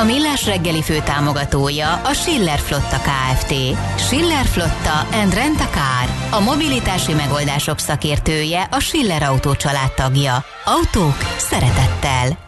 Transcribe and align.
A 0.00 0.04
Millás 0.04 0.46
reggeli 0.46 0.82
fő 0.82 0.98
támogatója 1.04 1.92
a 1.92 2.12
Schiller 2.12 2.58
Flotta 2.58 2.96
KFT. 2.96 3.54
Schiller 3.98 4.44
Flotta 4.44 5.16
and 5.22 5.34
Rent 5.34 5.60
a 5.60 5.68
Car. 5.68 6.30
A 6.30 6.40
mobilitási 6.40 7.12
megoldások 7.14 7.78
szakértője 7.78 8.62
a 8.70 8.78
Schiller 8.80 9.22
Autó 9.22 9.54
tagja. 9.96 10.44
Autók 10.64 11.16
szeretettel. 11.36 12.38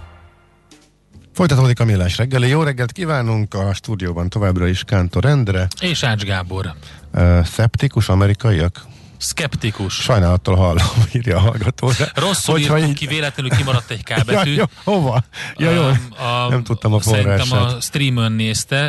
Folytatódik 1.33 1.81
a 1.81 1.85
Millás 1.85 2.17
reggeli. 2.17 2.49
Jó 2.49 2.63
reggelt 2.63 2.93
kívánunk 2.93 3.55
a 3.55 3.75
stúdióban 3.75 4.29
továbbra 4.29 4.67
is 4.67 4.85
Kántor 4.85 5.25
Endre. 5.25 5.67
És 5.81 6.03
Ács 6.03 6.23
Gábor. 6.23 6.75
Uh, 7.15 7.45
szeptikus 7.45 8.09
amerikaiak? 8.09 8.87
Skeptikus. 9.19 9.95
Sajnálattal 9.95 10.55
hallom, 10.55 10.87
írja 11.17 11.37
a 11.37 11.41
hallgató. 11.41 11.91
Rosszul 12.15 12.55
Hogyha 12.55 12.79
így... 12.79 12.95
ki, 12.95 13.07
véletlenül 13.07 13.57
kimaradt 13.57 13.91
egy 13.91 14.03
kábetű. 14.15 14.51
ja, 14.51 14.57
jó, 14.57 14.65
hova? 14.85 15.25
Ja, 15.57 15.71
jó, 15.71 15.83
a, 15.83 16.49
nem 16.49 16.63
tudtam 16.63 16.93
a 16.93 17.01
forrását. 17.01 17.47
Szerintem 17.47 17.77
a 17.77 17.81
streamön 17.81 18.33
nézte, 18.33 18.87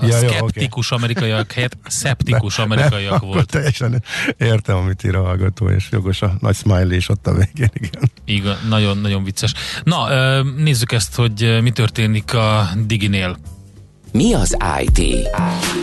a 0.00 0.06
ja, 0.06 0.16
skeptikus 0.16 0.90
jó, 0.90 0.96
okay. 0.96 1.08
amerikaiak 1.08 1.52
helyett 1.52 1.76
szeptikus 2.02 2.56
ne, 2.56 2.62
amerikaiak 2.62 3.20
ne, 3.20 3.26
volt. 3.26 3.50
Teljesen 3.50 4.02
értem, 4.38 4.76
amit 4.76 5.04
ír 5.04 5.16
a 5.16 5.22
hallgató, 5.22 5.68
és 5.68 5.88
jogos 5.90 6.22
a 6.22 6.34
nagy 6.40 6.56
smiley 6.56 6.96
is 6.96 7.08
ott 7.08 7.26
a 7.26 7.32
végén, 7.32 7.70
igen. 7.72 8.10
Igen, 8.24 8.56
nagyon, 8.68 8.98
nagyon 8.98 9.24
vicces. 9.24 9.54
Na, 9.82 10.08
nézzük 10.42 10.92
ezt, 10.92 11.14
hogy 11.14 11.58
mi 11.62 11.70
történik 11.70 12.34
a 12.34 12.68
Diginél. 12.86 13.36
Mi 14.12 14.34
az 14.34 14.56
IT? 14.80 15.28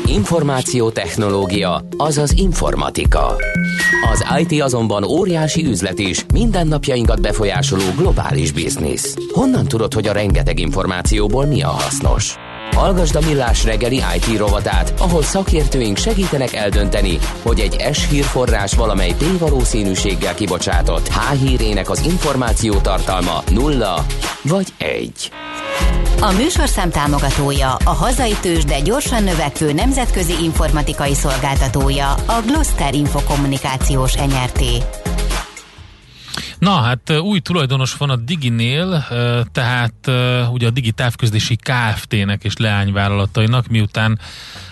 Információtechnológia, 0.06 1.82
azaz 1.98 2.32
informatika. 2.32 3.36
Az 4.12 4.26
IT 4.40 4.62
azonban 4.62 5.04
óriási 5.04 5.66
üzlet 5.66 6.00
is, 6.00 6.26
mindennapjainkat 6.34 7.22
befolyásoló 7.22 7.84
globális 7.98 8.52
biznisz. 8.52 9.16
Honnan 9.34 9.68
tudod, 9.68 9.94
hogy 9.94 10.08
a 10.08 10.14
rengeteg 10.14 10.60
információból 10.60 11.46
mi 11.46 11.62
a 11.62 11.68
hasznos? 11.70 12.36
Hallgasd 12.76 13.16
a 13.16 13.20
Millás 13.26 13.64
reggeli 13.64 14.02
IT 14.16 14.38
rovatát, 14.38 14.94
ahol 15.00 15.24
szakértőink 15.24 15.98
segítenek 15.98 16.54
eldönteni, 16.54 17.20
hogy 17.42 17.60
egy 17.60 17.94
S 17.94 18.10
hírforrás 18.10 18.74
valamely 18.74 19.16
P-valószínűséggel 19.18 20.34
kibocsátott 20.34 21.08
H 21.08 21.32
hírének 21.32 21.90
az 21.90 22.02
információ 22.06 22.74
tartalma 22.74 23.44
nulla 23.52 24.06
vagy 24.42 24.68
egy. 24.78 25.32
A 26.22 26.32
műsorszám 26.32 26.90
támogatója, 26.90 27.78
a 27.84 27.90
hazai 27.90 28.36
tős, 28.42 28.64
de 28.64 28.80
gyorsan 28.80 29.24
növekvő 29.24 29.74
nemzetközi 29.74 30.44
informatikai 30.44 31.14
szolgáltatója, 31.14 32.12
a 32.12 32.42
Gloster 32.46 32.94
Infokommunikációs 32.94 34.14
NRT. 34.14 34.62
Na, 36.60 36.72
hát 36.72 37.20
új 37.20 37.40
tulajdonos 37.40 37.94
van 37.98 38.10
a 38.10 38.16
Diginél, 38.16 39.06
tehát 39.52 40.12
ugye 40.52 40.68
a 40.68 40.70
Digi 40.70 40.92
Távközlési 40.92 41.56
Kft-nek 41.56 42.44
és 42.44 42.58
leányvállalatainak, 42.58 43.68
miután 43.68 44.20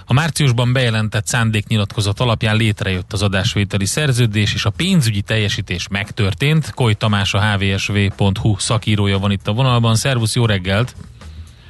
a 0.06 0.14
márciusban 0.14 0.74
bejelentett 0.74 1.28
szándéknyilatkozat 1.28 2.20
alapján 2.20 2.56
létrejött 2.56 3.14
az 3.14 3.22
adásvételi 3.22 3.86
szerződés, 3.86 4.54
és 4.54 4.66
a 4.66 4.70
pénzügyi 4.70 5.22
teljesítés 5.22 5.88
megtörtént. 5.88 6.72
Koly 6.74 6.94
Tamás, 6.94 7.34
a 7.34 7.42
hvsv.hu 7.42 8.56
szakírója 8.58 9.20
van 9.20 9.32
itt 9.32 9.48
a 9.48 9.54
vonalban. 9.54 9.96
Szervusz, 9.96 10.36
jó 10.36 10.46
reggelt! 10.46 10.96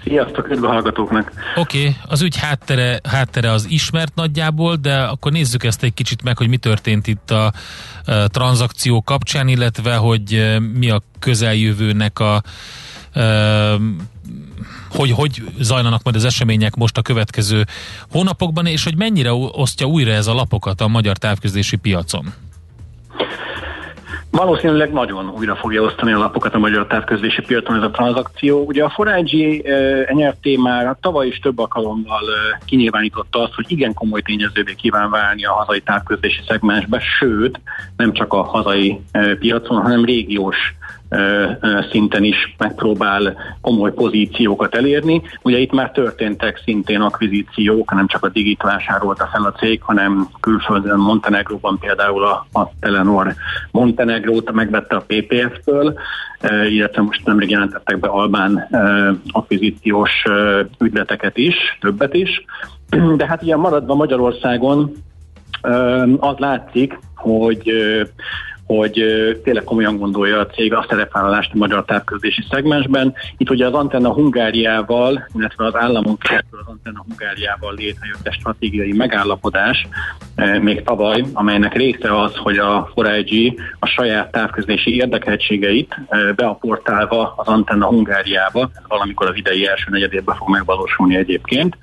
Sziasztok, 0.08 0.50
üdv 0.50 0.64
a 0.64 0.68
hallgatóknak! 0.68 1.32
Oké, 1.56 1.80
okay, 1.80 1.96
az 2.06 2.22
ügy 2.22 2.38
háttere, 2.38 3.00
háttere 3.04 3.52
az 3.52 3.66
ismert 3.70 4.16
nagyjából, 4.16 4.76
de 4.76 4.98
akkor 5.04 5.32
nézzük 5.32 5.64
ezt 5.64 5.84
egy 5.84 5.94
kicsit 5.94 6.24
meg, 6.24 6.38
hogy 6.38 6.48
mi 6.48 6.58
történt 6.58 7.08
itt 7.08 7.32
a, 7.32 7.46
a 7.46 7.52
tranzakció 8.28 9.02
kapcsán, 9.02 9.48
illetve 9.48 9.96
hogy 9.96 10.34
e, 10.34 10.60
mi 10.60 10.90
a 10.90 11.02
közeljövőnek 11.20 12.20
a 12.20 12.42
e, 13.14 13.24
hogy, 14.90 15.12
hogy 15.12 15.44
zajlanak 15.60 16.04
majd 16.04 16.16
az 16.16 16.26
események 16.26 16.76
most 16.76 16.98
a 16.98 17.02
következő 17.02 17.66
hónapokban, 18.12 18.66
és 18.66 18.84
hogy 18.84 18.98
mennyire 18.98 19.34
osztja 19.34 19.86
újra 19.86 20.12
ez 20.12 20.28
a 20.28 20.34
lapokat 20.34 20.82
a 20.82 20.88
magyar 20.88 21.18
távközlési 21.18 21.76
piacon? 21.76 22.34
Valószínűleg 24.38 24.92
nagyon 24.92 25.30
újra 25.30 25.56
fogja 25.56 25.82
osztani 25.82 26.12
a 26.12 26.18
lapokat 26.18 26.54
a 26.54 26.58
magyar 26.58 26.88
távközlési 26.88 27.42
piacon 27.42 27.76
ez 27.76 27.84
a 27.84 27.92
tranzakció. 27.92 28.66
Ugye 28.66 28.84
a 28.84 28.90
Forágyi 28.90 29.68
e, 29.68 30.14
NRT 30.14 30.58
már 30.58 30.98
tavaly 31.02 31.28
is 31.28 31.40
több 31.40 31.60
alkalommal 31.60 32.22
e, 32.22 32.60
kinyilvánította 32.66 33.42
azt, 33.42 33.54
hogy 33.54 33.66
igen 33.68 33.94
komoly 33.94 34.22
tényezővé 34.22 34.76
kíván 34.76 35.10
válni 35.10 35.46
a 35.46 35.54
hazai 35.54 35.82
távközlési 35.82 36.42
szegmensbe, 36.48 37.00
sőt, 37.00 37.60
nem 37.96 38.14
csak 38.14 38.34
a 38.34 38.44
hazai 38.44 39.00
e, 39.12 39.36
piacon, 39.36 39.82
hanem 39.82 40.06
régiós 40.06 40.58
szinten 41.92 42.24
is 42.24 42.56
megpróbál 42.58 43.38
komoly 43.62 43.94
pozíciókat 43.94 44.76
elérni. 44.76 45.22
Ugye 45.42 45.58
itt 45.58 45.72
már 45.72 45.92
történtek 45.92 46.62
szintén 46.64 47.02
akvizíciók, 47.02 47.94
nem 47.94 48.08
csak 48.08 48.24
a 48.24 48.30
Digit 48.30 48.62
vásárolta 48.62 49.30
fel 49.32 49.44
a 49.44 49.52
cég, 49.52 49.82
hanem 49.82 50.28
külföldön 50.40 51.00
Montenegróban 51.00 51.78
például 51.80 52.24
a, 52.24 52.48
a 52.60 52.70
Telenor 52.80 53.34
Montenegrót 53.72 54.52
megvette 54.52 54.96
a 54.96 55.06
PPF-től, 55.08 56.00
illetve 56.70 57.02
most 57.02 57.26
nemrég 57.26 57.50
jelentettek 57.50 58.00
be 58.00 58.08
albán 58.08 58.68
akvizíciós 59.32 60.24
ügyleteket 60.80 61.38
is, 61.38 61.56
többet 61.82 62.14
is. 62.14 62.46
De 63.16 63.28
hát 63.28 63.42
ugye 63.42 63.56
maradva 63.56 63.96
Magyarországon 63.96 64.92
az 66.20 66.38
látszik, 66.38 67.00
hogy 67.16 67.72
hogy 68.68 68.94
tényleg 69.44 69.64
komolyan 69.64 69.98
gondolja 69.98 70.40
a 70.40 70.46
cég 70.46 70.74
a 70.74 70.86
szerepvállalást 70.90 71.52
a 71.54 71.58
magyar 71.58 71.86
távközlési 71.86 72.44
szegmensben. 72.50 73.14
Itt 73.38 73.50
ugye 73.50 73.66
az 73.66 73.74
Antenna 73.74 74.14
Hungáriával, 74.14 75.28
illetve 75.36 75.66
az 75.66 75.76
államon 75.76 76.18
keresztül 76.18 76.60
az 76.60 76.68
Antenna 76.68 77.06
Hungáriával 77.08 77.74
létrejött 77.74 78.28
egy 78.28 78.34
stratégiai 78.34 78.94
megállapodás 78.94 79.88
még 80.62 80.84
tavaly, 80.84 81.24
amelynek 81.34 81.74
része 81.74 82.22
az, 82.22 82.36
hogy 82.36 82.58
a 82.58 82.92
4 82.96 83.56
a 83.80 83.86
saját 83.86 84.32
távközlési 84.32 84.96
érdekeltségeit 84.96 85.96
beaportálva 86.36 87.34
az 87.38 87.48
Antenna 87.48 87.86
Hungáriába, 87.86 88.70
valamikor 88.88 89.30
az 89.30 89.36
idei 89.36 89.68
első 89.68 89.86
negyedében 89.90 90.36
fog 90.36 90.50
megvalósulni 90.50 91.16
egyébként, 91.16 91.78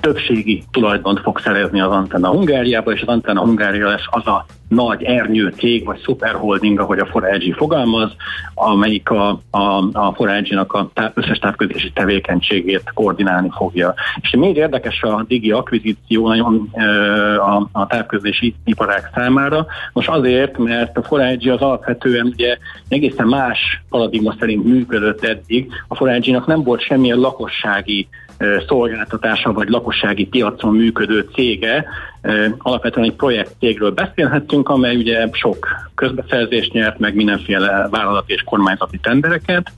többségi 0.00 0.62
tulajdont 0.70 1.20
fog 1.20 1.38
szerezni 1.38 1.80
az 1.80 1.90
Antenna 1.90 2.28
Hungáriába, 2.28 2.92
és 2.92 3.00
az 3.00 3.08
Antenna 3.08 3.40
Hungária 3.40 3.88
lesz 3.88 4.06
az 4.10 4.26
a 4.26 4.46
nagy 4.68 5.02
ernyő 5.02 5.52
cég, 5.56 5.84
vagy 5.84 6.00
szuperholding, 6.30 6.80
ahogy 6.80 6.98
a 6.98 7.06
Forage 7.06 7.54
fogalmaz, 7.54 8.10
amelyik 8.54 9.10
a, 9.10 9.40
a, 9.50 9.58
a 9.92 10.12
Forage-nak 10.14 10.72
a 10.72 10.90
összes 11.14 11.38
távközlési 11.38 11.92
tevékenységét 11.92 12.90
koordinálni 12.94 13.50
fogja. 13.56 13.94
És 14.20 14.30
még 14.30 14.56
érdekes 14.56 15.02
a 15.02 15.24
digi 15.28 15.50
akvizíció 15.50 16.28
nagyon 16.28 16.70
a, 17.38 17.68
a 17.72 17.86
távközlési 17.86 18.54
iparák 18.64 19.10
számára. 19.14 19.66
Most 19.92 20.08
azért, 20.08 20.58
mert 20.58 20.96
a 20.96 21.02
Forage 21.02 21.52
az 21.52 21.60
alapvetően 21.60 22.26
ugye 22.26 22.56
egészen 22.88 23.26
más 23.26 23.82
paradigma 23.88 24.34
szerint 24.38 24.64
működött 24.64 25.24
eddig. 25.24 25.72
A 25.88 25.94
Forage-nak 25.94 26.46
nem 26.46 26.62
volt 26.62 26.80
semmilyen 26.80 27.18
lakossági 27.18 28.08
szolgáltatása 28.66 29.52
vagy 29.52 29.68
lakossági 29.68 30.26
piacon 30.26 30.74
működő 30.74 31.28
cége. 31.34 31.84
Alapvetően 32.58 33.06
egy 33.06 33.16
projektcégről 33.16 33.90
beszélhetünk, 33.90 34.68
amely 34.68 34.96
ugye 34.96 35.28
sok 35.32 35.66
közbeszerzést 35.94 36.72
nyert, 36.72 36.98
meg 36.98 37.14
mindenféle 37.14 37.88
vállalati 37.90 38.32
és 38.32 38.42
kormányzati 38.42 38.98
tendereket. 38.98 39.72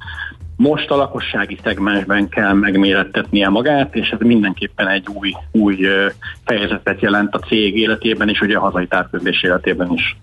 Most 0.56 0.90
a 0.90 0.96
lakossági 0.96 1.58
szegmensben 1.62 2.28
kell 2.28 2.52
megmérettetnie 2.52 3.48
magát, 3.48 3.94
és 3.94 4.08
ez 4.10 4.18
mindenképpen 4.20 4.88
egy 4.88 5.06
új, 5.14 5.32
új 5.52 5.86
fejezetet 6.44 7.00
jelent 7.00 7.34
a 7.34 7.38
cég 7.38 7.76
életében 7.76 8.28
és 8.28 8.40
ugye 8.40 8.56
a 8.56 8.60
hazai 8.60 8.86
távközlés 8.86 9.42
életében 9.42 9.92
is. 9.92 10.16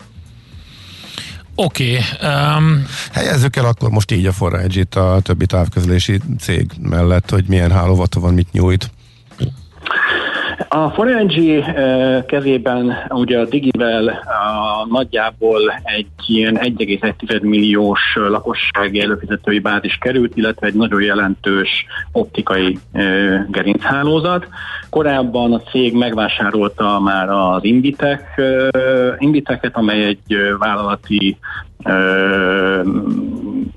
Oké. 1.61 1.97
Okay, 1.97 2.57
um... 2.57 2.85
Helyezzük 3.11 3.55
el 3.55 3.65
akkor 3.65 3.89
most 3.89 4.11
így 4.11 4.25
a 4.25 4.31
forrage 4.31 4.99
a 4.99 5.21
többi 5.21 5.45
távközlési 5.45 6.21
cég 6.39 6.71
mellett, 6.81 7.29
hogy 7.29 7.45
milyen 7.47 7.71
hálóvata 7.71 8.19
van, 8.19 8.33
mit 8.33 8.51
nyújt. 8.51 8.91
A 10.67 10.89
Forengy 10.89 11.63
kezében 12.25 12.95
ugye 13.09 13.39
a 13.39 13.45
Digivel 13.45 14.07
a 14.07 14.87
nagyjából 14.89 15.59
egy 15.83 16.07
ilyen 16.27 16.57
1,1 16.61 17.41
milliós 17.41 18.01
lakossági 18.15 19.01
előfizetői 19.01 19.59
bázis 19.59 19.97
került, 20.01 20.35
illetve 20.35 20.67
egy 20.67 20.73
nagyon 20.73 21.01
jelentős 21.01 21.85
optikai 22.11 22.79
gerinchálózat. 23.47 24.47
Korábban 24.89 25.53
a 25.53 25.61
cég 25.61 25.93
megvásárolta 25.93 26.99
már 26.99 27.29
az 27.29 27.63
Invitek, 27.63 28.41
Inviteket, 29.17 29.75
amely 29.75 30.03
egy 30.03 30.37
vállalati 30.57 31.37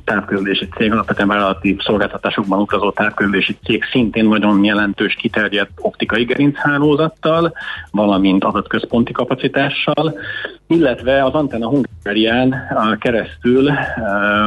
távközlési 0.04 0.68
cég, 0.76 0.92
alapvetően 0.92 1.28
vállalati 1.28 1.76
szolgáltatásokban 1.78 2.60
utazó 2.60 2.90
távközlési 2.90 3.56
cég 3.64 3.84
szintén 3.84 4.24
nagyon 4.24 4.64
jelentős 4.64 5.14
kiterjedt 5.14 5.70
optikai 5.76 6.24
gerinchálózattal, 6.24 7.52
valamint 7.90 8.44
adatközponti 8.44 9.12
kapacitással, 9.12 10.14
illetve 10.66 11.24
az 11.24 11.32
Antenna 11.32 11.68
Hungárián 11.68 12.54
keresztül 12.98 13.68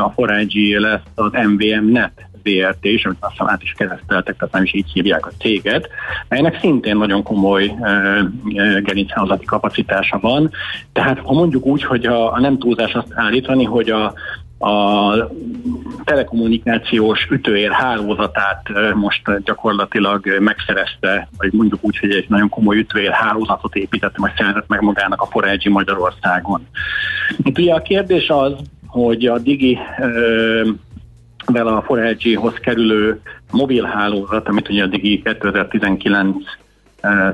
a 0.04 0.12
Forágyi 0.16 0.80
lesz 0.80 1.02
az 1.16 1.32
MVM 1.32 1.92
Net 1.92 2.26
ZRT 2.46 2.86
is, 2.86 3.06
amit 3.06 3.18
aztán 3.20 3.50
át 3.50 3.62
is 3.62 3.72
kereszteltek, 3.78 4.36
tehát 4.38 4.54
nem 4.54 4.64
is 4.64 4.74
így 4.74 4.92
hívják 4.94 5.26
a 5.26 5.32
céget, 5.40 5.90
melynek 6.28 6.60
szintén 6.60 6.98
nagyon 6.98 7.24
komoly 7.24 7.76
gerinchálózati 8.84 9.46
kapacitása 9.46 10.20
van. 10.20 10.52
Tehát 10.94 11.20
ha 11.20 11.34
mondjuk 11.34 11.66
úgy, 11.66 11.84
hogy 11.84 12.06
a, 12.06 12.34
a 12.34 12.40
nem 12.40 12.58
túlzás 12.58 12.94
azt 12.94 13.12
állítani, 13.14 13.64
hogy 13.64 13.90
a, 13.90 14.14
a 14.60 15.14
telekommunikációs 16.04 17.28
ütőér 17.32 17.72
hálózatát 17.72 18.62
most 18.94 19.44
gyakorlatilag 19.44 20.38
megszerezte, 20.40 21.28
vagy 21.38 21.54
mondjuk 21.54 21.80
úgy, 21.84 21.98
hogy 21.98 22.12
egy 22.12 22.26
nagyon 22.30 22.50
komoly 22.50 22.78
ütőér 22.78 23.12
hálózatot 23.12 23.76
épített, 23.76 24.18
majd 24.18 24.34
szerzett 24.38 24.68
meg 24.68 24.82
magának 24.82 25.22
a 25.22 25.26
Forágyi 25.26 25.70
Magyarországon. 25.70 26.68
Itt 27.44 27.58
ugye 27.58 27.74
a 27.74 27.82
kérdés 27.82 28.30
az, 28.30 28.54
hogy 28.88 29.26
a 29.26 29.40
Digi 29.40 29.78
vele 31.46 31.72
a 31.72 31.84
4G-hoz 31.84 32.54
kerülő 32.54 33.22
mobilhálózat, 33.52 34.48
amit 34.48 34.70
ugye 34.70 34.84
addig 34.84 35.24
2019 35.24 36.36
eh, 36.36 36.65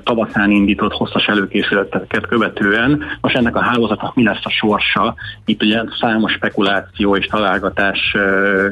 tavaszán 0.03 0.51
indított 0.51 0.93
hosszas 0.93 1.25
előkészületeket 1.25 2.27
követően. 2.27 3.03
Most 3.21 3.35
ennek 3.35 3.55
a 3.55 3.61
hálózatnak 3.61 4.15
mi 4.15 4.23
lesz 4.23 4.43
a 4.45 4.49
sorsa? 4.49 5.15
Itt 5.45 5.63
ugye 5.63 5.81
számos 5.99 6.31
spekuláció 6.31 7.15
és 7.15 7.25
találgatás 7.25 8.15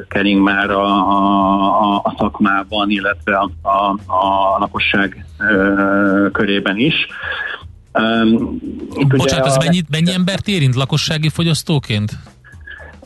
kering 0.08 0.42
már 0.42 0.70
a, 0.70 0.86
a, 0.86 1.96
a 1.96 2.16
szakmában, 2.18 2.90
illetve 2.90 3.36
a, 3.36 3.52
a, 3.62 3.90
a 4.06 4.58
lakosság 4.60 5.26
körében 6.32 6.78
is. 6.78 7.08
Itt 8.94 9.08
Bocsánat, 9.08 9.46
ez 9.46 9.58
mennyi, 9.58 9.82
mennyi 9.90 10.14
embert 10.14 10.48
érint 10.48 10.76
lakossági 10.76 11.30
fogyasztóként? 11.30 12.12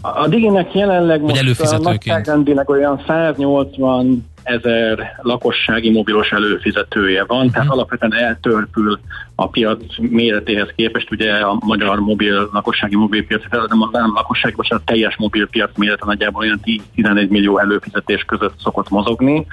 A 0.06 0.28
Diginek 0.28 0.74
jelenleg 0.74 1.22
most 1.22 1.80
nagyságrendileg 1.82 2.70
olyan 2.70 3.04
180 3.08 4.32
ezer 4.44 5.20
lakossági 5.22 5.92
mobilos 5.92 6.32
előfizetője 6.32 7.24
van, 7.28 7.50
tehát 7.50 7.68
mhm. 7.68 7.78
alapvetően 7.78 8.14
eltörpül 8.14 9.00
a 9.36 9.48
piac 9.48 9.80
méretéhez 9.98 10.68
képest, 10.76 11.12
ugye 11.12 11.34
a 11.34 11.58
magyar 11.66 12.00
mobil 12.00 12.50
lakossági 12.54 12.96
mobilpiac, 12.96 13.50
de 13.50 13.58
nem 13.92 14.14
lakossági, 14.16 14.54
most 14.58 14.74
a 14.74 14.82
teljes 14.86 15.16
mobilpiac 15.18 15.78
mérete 15.78 16.06
nagyjából 16.06 16.42
olyan 16.42 16.60
10-11 16.96 17.30
millió 17.30 17.60
előfizetés 17.60 18.24
között 18.24 18.60
szokott 18.60 18.90
mozogni. 18.90 19.46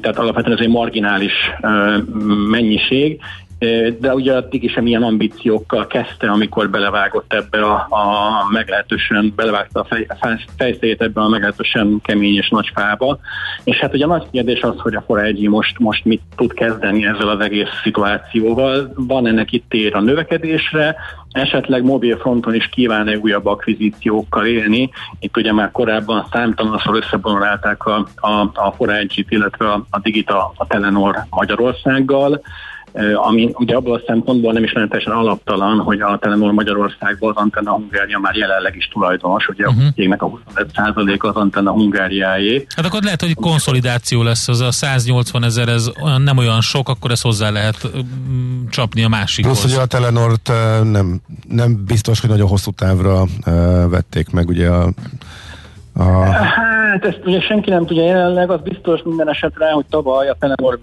Tehát 0.00 0.18
alapvetően 0.18 0.56
ez 0.56 0.64
egy 0.64 0.70
marginális 0.70 1.32
mennyiség, 2.50 3.20
de 3.98 4.14
ugye 4.14 4.34
addig 4.34 4.62
is 4.62 4.74
milyen 4.74 5.02
ambíciókkal 5.02 5.86
kezdte, 5.86 6.30
amikor 6.30 6.70
belevágott 6.70 7.32
ebbe 7.32 7.64
a, 7.64 7.74
a 7.74 8.30
meglehetősen, 8.50 9.32
belevágta 9.36 9.80
a 9.80 9.84
fej, 9.84 10.06
fejszéjét 10.56 11.02
ebbe 11.02 11.20
a 11.20 11.28
meglehetősen 11.28 12.00
kemény 12.02 12.36
és 12.36 12.48
nagy 12.48 12.70
fába. 12.74 13.18
És 13.64 13.78
hát 13.78 13.94
ugye 13.94 14.04
a 14.04 14.08
nagy 14.08 14.26
kérdés 14.30 14.60
az, 14.60 14.78
hogy 14.78 14.94
a 14.94 15.02
Foragy 15.06 15.48
most, 15.48 15.78
most 15.78 16.04
mit 16.04 16.22
tud 16.36 16.52
kezdeni 16.52 17.06
ezzel 17.06 17.28
az 17.28 17.40
egész 17.40 17.68
szituációval. 17.82 18.92
Van 18.96 19.26
ennek 19.26 19.52
itt 19.52 19.64
tér 19.68 19.94
a 19.94 20.00
növekedésre, 20.00 20.96
esetleg 21.30 21.84
mobil 21.84 22.16
fronton 22.16 22.54
is 22.54 22.68
kíván-e 22.68 23.16
újabb 23.16 23.46
akvizíciókkal 23.46 24.46
élni. 24.46 24.90
Itt 25.18 25.36
ugye 25.36 25.52
már 25.52 25.70
korábban 25.70 26.26
számtalanszor 26.32 26.96
összebonolálták 26.96 27.86
a, 27.86 28.06
a, 28.14 28.50
a 28.54 28.72
Foragy-t, 28.76 29.30
illetve 29.30 29.70
a, 29.70 29.84
a 29.90 29.98
Digita, 29.98 30.52
a 30.56 30.66
Telenor 30.66 31.16
Magyarországgal 31.30 32.40
ami 33.14 33.50
ugye 33.54 33.74
abból 33.74 33.94
a 33.94 34.02
szempontból 34.06 34.52
nem 34.52 34.62
is 34.62 34.72
nagyon 34.72 34.88
teljesen 34.88 35.12
alaptalan, 35.12 35.78
hogy 35.78 36.00
a 36.00 36.18
Telenor 36.18 36.52
Magyarországban 36.52 37.30
az 37.34 37.42
Antenna 37.42 37.72
Hungária 37.72 38.18
már 38.18 38.36
jelenleg 38.36 38.76
is 38.76 38.88
tulajdonos, 38.88 39.48
ugye 39.48 39.66
uh-huh. 39.66 39.84
a 39.84 39.92
cégnek 39.94 40.22
a 40.22 40.30
25% 40.54 41.20
az 41.20 41.34
Antenna 41.34 41.70
Hungáriájé. 41.70 42.66
Hát 42.76 42.84
akkor 42.86 43.02
lehet, 43.02 43.20
hogy 43.20 43.34
konszolidáció 43.34 44.22
lesz, 44.22 44.48
az 44.48 44.60
a 44.60 44.70
180 44.70 45.44
ezer, 45.44 45.68
ez 45.68 45.90
olyan, 46.02 46.22
nem 46.22 46.36
olyan 46.36 46.60
sok, 46.60 46.88
akkor 46.88 47.10
ezt 47.10 47.22
hozzá 47.22 47.50
lehet 47.50 47.90
mm, 47.96 48.66
csapni 48.70 49.04
a 49.04 49.08
másikhoz. 49.08 49.60
Plusz, 49.60 49.74
hogy 49.74 49.82
a 49.82 49.86
Telenort 49.86 50.52
nem, 50.82 51.20
nem 51.48 51.84
biztos, 51.86 52.20
hogy 52.20 52.30
nagyon 52.30 52.48
hosszú 52.48 52.70
távra 52.70 53.24
vették 53.88 54.30
meg, 54.30 54.48
ugye 54.48 54.68
a 54.68 54.88
a... 55.96 56.02
Hát 56.32 57.04
ezt 57.04 57.20
ugye 57.24 57.40
senki 57.40 57.70
nem 57.70 57.86
tudja 57.86 58.04
jelenleg, 58.04 58.50
az 58.50 58.60
biztos 58.60 59.00
minden 59.04 59.28
esetre, 59.28 59.70
hogy 59.70 59.84
tavaly 59.90 60.28
a 60.28 60.36
Telenor 60.38 60.78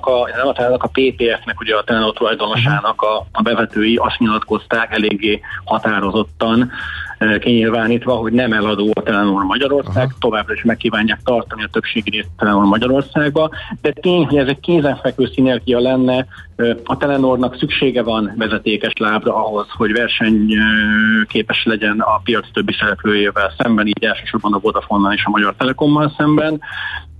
a, 0.00 0.28
nem 0.36 0.46
a, 0.46 0.74
a 0.78 0.90
PPF-nek, 0.92 1.60
ugye 1.60 1.76
a 1.76 1.84
Telenor 1.84 2.12
tulajdonosának 2.12 3.02
a, 3.02 3.26
a 3.32 3.42
bevetői 3.42 3.96
azt 3.96 4.18
nyilatkozták 4.18 4.92
eléggé 4.92 5.40
határozottan, 5.64 6.70
e, 7.18 7.38
kinyilvánítva, 7.38 8.14
hogy 8.14 8.32
nem 8.32 8.52
eladó 8.52 8.90
a 8.94 9.02
Telenor 9.02 9.44
Magyarország, 9.44 10.04
Aha. 10.04 10.16
továbbra 10.18 10.54
is 10.54 10.62
megkívánják 10.62 11.20
tartani 11.24 11.62
a 11.62 11.68
többségi 11.72 12.10
részt 12.10 12.28
Telenor 12.38 12.64
Magyarországba, 12.64 13.50
de 13.80 13.92
tény, 13.92 14.26
hogy 14.26 14.36
ez 14.38 14.48
egy 14.48 14.60
kézenfekvő 14.60 15.30
szinergia 15.34 15.80
lenne, 15.80 16.26
e, 16.56 16.76
a 16.84 16.96
Telenornak 16.96 17.56
szüksége 17.58 18.02
van 18.02 18.32
vezetékes 18.36 18.92
lábra 18.96 19.34
ahhoz, 19.46 19.66
hogy 19.76 19.92
versenyképes 19.92 21.64
legyen 21.64 22.00
a 22.00 22.20
piac 22.24 22.46
többi 22.52 22.72
szereplőjével 22.72 23.52
szemben, 23.58 23.86
így 23.86 24.04
elsősorban 24.04 24.52
a 24.52 24.58
Vodafone 24.58 25.14
és 25.14 25.24
a 25.24 25.30
Magyar 25.30 25.54
Telekommal 25.56 26.14
szemben 26.16 26.60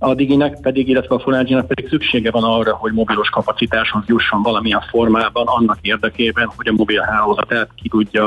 a 0.03 0.13
Diginek 0.13 0.57
pedig, 0.61 0.89
illetve 0.89 1.15
a 1.15 1.19
Forágyinak 1.19 1.67
pedig 1.67 1.87
szüksége 1.87 2.31
van 2.31 2.43
arra, 2.43 2.75
hogy 2.75 2.93
mobilos 2.93 3.29
kapacitáshoz 3.29 4.03
jusson 4.05 4.41
valamilyen 4.41 4.81
formában 4.89 5.47
annak 5.47 5.77
érdekében, 5.81 6.51
hogy 6.55 6.67
a 6.67 6.71
mobilhálózatát 6.71 7.69
ki 7.75 7.89
tudja 7.89 8.25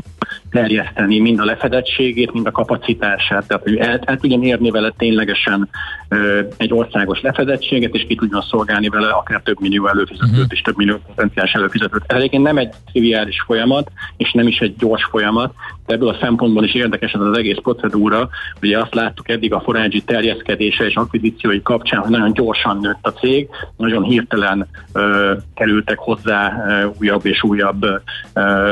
terjeszteni 0.51 1.21
mind 1.21 1.39
a 1.39 1.45
lefedettségét, 1.45 2.33
mind 2.33 2.47
a 2.47 2.51
kapacitását, 2.51 3.47
tehát 3.47 3.63
hogy 3.63 3.77
el, 3.77 3.99
el 4.05 4.17
tudjon 4.17 4.43
érni 4.43 4.71
vele 4.71 4.93
ténylegesen 4.97 5.69
ö, 6.09 6.41
egy 6.57 6.73
országos 6.73 7.21
lefedettséget, 7.21 7.95
és 7.95 8.05
ki 8.09 8.15
tudjon 8.15 8.43
szolgálni 8.43 8.89
vele 8.89 9.09
akár 9.09 9.41
több 9.41 9.61
millió 9.61 9.87
előfizetőt 9.87 10.31
uh-huh. 10.31 10.47
és 10.49 10.61
több 10.61 10.77
millió 10.77 10.97
potenciális 11.07 11.53
előfizetőt. 11.53 12.05
Ez 12.07 12.17
egyébként 12.17 12.43
nem 12.43 12.59
egy 12.59 12.75
triviális 12.93 13.43
folyamat, 13.47 13.91
és 14.17 14.33
nem 14.33 14.47
is 14.47 14.59
egy 14.59 14.77
gyors 14.77 15.05
folyamat, 15.05 15.55
de 15.87 15.95
ebből 15.95 16.09
a 16.09 16.17
szempontból 16.21 16.65
is 16.65 16.75
érdekes 16.75 17.13
ez 17.13 17.21
az 17.21 17.39
egész 17.39 17.59
procedúra. 17.63 18.29
Ugye 18.63 18.79
azt 18.79 18.95
láttuk 18.95 19.29
eddig 19.29 19.53
a 19.53 19.61
forágyi 19.61 20.03
terjeszkedése 20.03 20.85
és 20.85 20.95
akvizíciói 20.95 21.63
kapcsán, 21.63 22.01
hogy 22.01 22.11
nagyon 22.11 22.33
gyorsan 22.33 22.79
nőtt 22.81 23.07
a 23.07 23.13
cég, 23.13 23.49
nagyon 23.77 24.03
hirtelen 24.03 24.69
ö, 24.93 25.33
kerültek 25.55 25.99
hozzá 25.99 26.65
ö, 26.69 26.89
újabb 26.99 27.27
és 27.27 27.43
újabb 27.43 27.83
ö, 27.83 27.99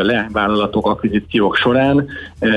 leányvállalatok, 0.02 0.86
akvizíciók 0.86 1.56
során, 1.56 2.06
ö, 2.40 2.50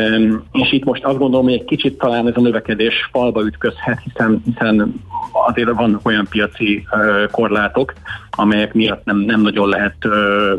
és 0.51 0.71
itt 0.71 0.83
most 0.83 1.03
azt 1.03 1.17
gondolom, 1.17 1.45
hogy 1.45 1.53
egy 1.53 1.65
kicsit 1.65 1.97
talán 1.97 2.27
ez 2.27 2.35
a 2.35 2.41
növekedés 2.41 3.09
falba 3.11 3.45
ütközhet, 3.45 3.99
hiszen, 4.03 4.41
hiszen 4.45 4.93
azért 5.47 5.71
vannak 5.71 6.07
olyan 6.07 6.27
piaci 6.29 6.87
ö, 6.91 7.25
korlátok, 7.31 7.93
amelyek 8.29 8.73
miatt 8.73 9.05
nem, 9.05 9.17
nem 9.17 9.41
nagyon 9.41 9.69
lehet 9.69 9.95
ö, 9.99 10.53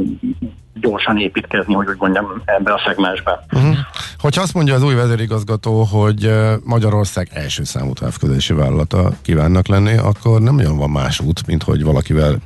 gyorsan 0.81 1.19
építkezni, 1.19 1.75
hogy 1.75 1.89
úgy 1.89 1.99
mondjam, 1.99 2.43
ebbe 2.45 2.73
a 2.73 2.83
szegmensbe. 2.87 3.45
Uh-huh. 3.53 3.77
Hogyha 4.19 4.43
azt 4.43 4.55
mondja 4.55 4.75
az 4.75 4.83
új 4.83 4.95
vezérigazgató, 4.95 5.83
hogy 5.83 6.31
Magyarország 6.65 7.29
első 7.33 7.65
számú 7.65 7.93
távközlési 7.93 8.53
vállalata 8.53 9.13
kívánnak 9.23 9.67
lenni, 9.67 9.97
akkor 9.97 10.41
nem 10.41 10.57
olyan 10.57 10.77
van 10.77 10.91
más 10.91 11.21
út, 11.21 11.47
mint 11.47 11.63
hogy 11.63 11.83
valakivel 11.83 12.37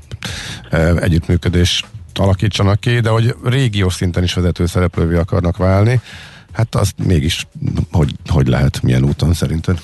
együttműködés 0.96 1.84
alakítsanak 2.14 2.80
ki, 2.80 3.00
de 3.00 3.08
hogy 3.08 3.34
régiós 3.44 3.94
szinten 3.94 4.22
is 4.22 4.34
vezető 4.34 4.66
szereplővé 4.66 5.16
akarnak 5.16 5.56
válni, 5.56 6.00
hát 6.52 6.74
azt 6.74 6.94
mégis 7.06 7.46
hogy, 7.92 8.12
hogy 8.28 8.46
lehet, 8.46 8.82
milyen 8.82 9.04
úton 9.04 9.32
szerinted? 9.32 9.78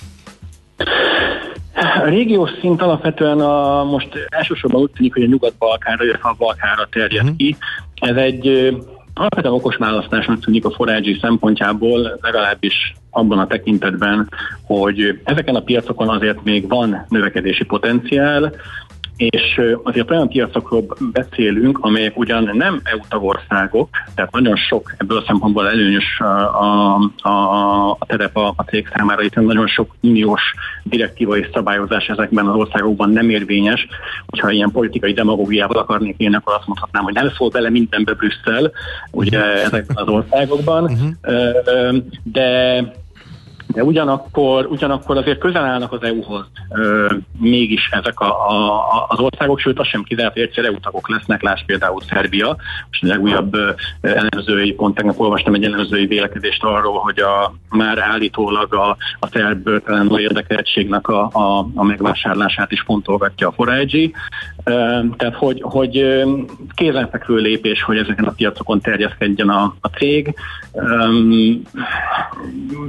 A 1.96 2.04
régiós 2.04 2.50
szint 2.60 2.82
alapvetően 2.82 3.40
a, 3.40 3.84
most 3.84 4.08
elsősorban 4.28 4.80
úgy 4.80 4.90
tűnik, 4.90 5.12
hogy 5.12 5.22
a 5.22 5.26
Nyugat-Balkánra, 5.26 6.04
illetve 6.04 6.28
a 6.28 6.34
Balkánra 6.38 6.88
terjed 6.90 7.22
uh-huh. 7.22 7.36
ki. 7.36 7.56
Ez 7.94 8.16
egy 8.16 8.76
alapvetően 9.14 9.54
okos 9.54 9.76
választásnak 9.76 10.40
tűnik 10.40 10.64
a 10.64 10.70
forágyi 10.70 11.18
szempontjából, 11.20 12.18
legalábbis 12.20 12.92
abban 13.10 13.38
a 13.38 13.46
tekintetben, 13.46 14.28
hogy 14.62 15.20
ezeken 15.24 15.54
a 15.54 15.60
piacokon 15.60 16.08
azért 16.08 16.44
még 16.44 16.68
van 16.68 17.06
növekedési 17.08 17.64
potenciál, 17.64 18.52
és 19.18 19.60
azért 19.82 20.10
olyan 20.10 20.28
piacokról 20.28 20.86
beszélünk, 21.12 21.78
amelyek 21.80 22.18
ugyan 22.18 22.50
nem 22.52 22.80
EU 22.84 22.98
tagországok, 23.08 23.88
tehát 24.14 24.32
nagyon 24.32 24.56
sok 24.56 24.94
ebből 24.96 25.18
a 25.18 25.24
szempontból 25.26 25.68
előnyös 25.68 26.20
a, 26.20 26.98
a, 27.22 27.90
a 27.98 28.06
terep 28.06 28.36
a, 28.36 28.52
a 28.56 28.62
cég 28.62 28.88
számára, 28.94 29.22
itt 29.22 29.34
nagyon 29.34 29.66
sok 29.66 29.94
uniós 30.02 30.42
direktíva 30.82 31.36
és 31.36 31.48
szabályozás 31.52 32.06
ezekben 32.06 32.46
az 32.46 32.54
országokban 32.54 33.10
nem 33.10 33.30
érvényes. 33.30 33.86
Hogyha 34.26 34.50
ilyen 34.50 34.70
politikai 34.70 35.12
demagógiával 35.12 35.78
akarnék 35.78 36.14
én, 36.18 36.34
akkor 36.34 36.54
azt 36.54 36.66
mondhatnám, 36.66 37.02
hogy 37.02 37.14
nem 37.14 37.30
szól 37.36 37.48
bele 37.48 37.70
mindenbe 37.70 38.14
Brüsszel, 38.14 38.70
ugye 39.10 39.62
ezekben 39.64 39.96
az 39.96 40.08
országokban, 40.08 40.82
uh-huh. 40.82 41.96
de 42.22 42.80
de 43.72 43.84
ugyanakkor, 43.84 44.66
ugyanakkor 44.66 45.16
azért 45.16 45.38
közel 45.38 45.64
állnak 45.64 45.92
az 45.92 46.02
EU-hoz 46.02 46.46
ö, 46.70 47.14
mégis 47.38 47.88
ezek 47.90 48.20
a, 48.20 48.48
a, 48.50 49.06
az 49.08 49.18
országok, 49.18 49.58
sőt 49.58 49.78
azt 49.78 49.88
sem 49.88 50.02
kizárt, 50.02 50.32
hogy 50.32 50.42
egyszer 50.42 50.64
EU 50.64 50.80
tagok 50.80 51.08
lesznek, 51.08 51.42
láss 51.42 51.62
például 51.66 52.00
Szerbia. 52.08 52.56
Most 52.90 53.02
a 53.02 53.06
legújabb 53.06 53.56
elemzői, 54.00 54.72
pont 54.72 54.94
tegnap 54.94 55.20
olvastam 55.20 55.54
egy 55.54 55.64
elemzői 55.64 56.06
vélekedést 56.06 56.64
arról, 56.64 56.98
hogy 56.98 57.18
a, 57.18 57.54
már 57.70 57.98
állítólag 57.98 58.74
a, 58.74 58.96
a 59.18 59.26
szerb 59.26 59.68
érdekeltségnek 60.18 61.08
a, 61.08 61.30
a, 61.32 61.66
a 61.74 61.84
megvásárlását 61.84 62.72
is 62.72 62.80
fontolgatja 62.80 63.48
a 63.48 63.52
Forage. 63.52 64.08
Tehát, 65.16 65.34
hogy, 65.34 65.60
hogy 65.62 66.24
kézenfekvő 66.74 67.36
lépés, 67.36 67.82
hogy 67.82 67.96
ezeken 67.96 68.24
a 68.24 68.30
piacokon 68.30 68.80
terjeszkedjen 68.80 69.48
a, 69.48 69.74
a 69.80 69.88
cég. 69.88 70.34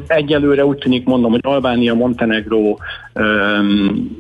Egyelőre 0.08 0.66
úgy 0.66 0.78
tűnik, 0.78 1.06
mondom, 1.06 1.32
hogy 1.32 1.40
Albánia, 1.44 1.94
Montenegro, 1.94 2.78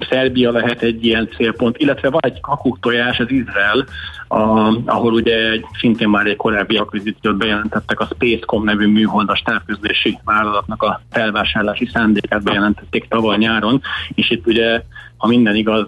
Szerbia 0.09 0.51
lehet 0.51 0.81
egy 0.81 1.05
ilyen 1.05 1.29
célpont, 1.35 1.77
illetve 1.77 2.09
van 2.09 2.21
egy 2.23 2.41
kakuktojás, 2.41 3.17
ez 3.17 3.31
Izrael, 3.31 3.85
a, 4.27 4.39
ahol 4.85 5.13
ugye 5.13 5.49
egy, 5.49 5.65
szintén 5.79 6.09
már 6.09 6.25
egy 6.25 6.35
korábbi 6.35 6.77
akvizíciót 6.77 7.37
bejelentettek, 7.37 7.99
a 7.99 8.05
Spacecom 8.13 8.63
nevű 8.63 8.87
műholdas 8.87 9.41
távközlési 9.41 10.19
vállalatnak 10.23 10.83
a 10.83 11.01
felvásárlási 11.11 11.89
szándékát 11.93 12.43
bejelentették 12.43 13.07
tavaly 13.07 13.37
nyáron, 13.37 13.81
és 14.15 14.29
itt 14.29 14.47
ugye 14.47 14.81
ha 15.19 15.27
minden 15.27 15.55
igaz, 15.55 15.88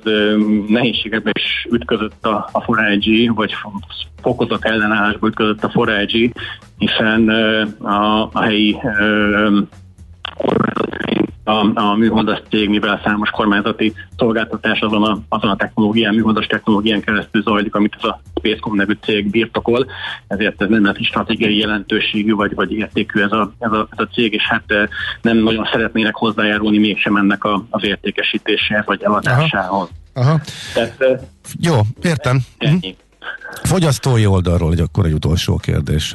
nehézségekbe 0.67 1.31
is 1.33 1.67
ütközött 1.71 2.25
a, 2.25 2.50
a 2.51 2.61
Forage, 2.61 3.31
vagy 3.33 3.53
fokozott 4.21 4.65
ellenállásba 4.65 5.27
ütközött 5.27 5.63
a 5.63 5.69
Forage, 5.69 6.29
hiszen 6.77 7.29
a, 7.79 8.29
a 8.33 8.41
helyi 8.41 8.77
a, 11.43 11.79
a 11.79 11.95
műholdas 11.95 12.41
cég, 12.50 12.69
mivel 12.69 13.01
számos 13.03 13.29
kormányzati 13.29 13.93
szolgáltatás 14.17 14.79
azon 14.79 15.03
a, 15.03 15.19
azon 15.29 15.50
a 15.50 15.55
technológián, 15.55 16.13
műholdas 16.13 16.45
technológián 16.45 17.01
keresztül 17.01 17.41
zajlik, 17.41 17.75
amit 17.75 17.95
ez 17.98 18.03
a 18.03 18.21
Spacecom 18.38 18.75
nevű 18.75 18.98
cég 19.01 19.29
birtokol, 19.29 19.86
ezért 20.27 20.62
ez 20.62 20.69
nem 20.69 20.81
lehet 20.81 21.03
stratégiai 21.03 21.57
jelentőségű 21.57 22.33
vagy, 22.33 22.55
vagy 22.55 22.71
értékű 22.71 23.21
ez 23.21 23.31
a, 23.31 23.53
ez, 23.60 23.71
a, 23.71 23.88
ez 23.91 24.00
a 24.00 24.13
cég, 24.13 24.33
és 24.33 24.43
hát 24.43 24.63
nem 25.21 25.38
nagyon 25.38 25.67
szeretnének 25.71 26.15
hozzájárulni 26.15 26.77
mégsem 26.77 27.15
ennek 27.15 27.43
a, 27.43 27.65
az 27.69 27.83
értékesítéséhez 27.83 28.86
vagy 28.86 29.01
eladásához. 29.03 29.89
Aha. 30.13 30.29
Aha. 30.29 30.39
Tehát, 30.74 31.27
Jó, 31.60 31.75
értem. 32.01 32.39
Ennyi. 32.57 32.95
Fogyasztói 33.63 34.25
oldalról 34.25 34.67
hogy 34.67 34.79
akkor 34.79 35.05
egy 35.05 35.13
utolsó 35.13 35.57
kérdés. 35.57 36.13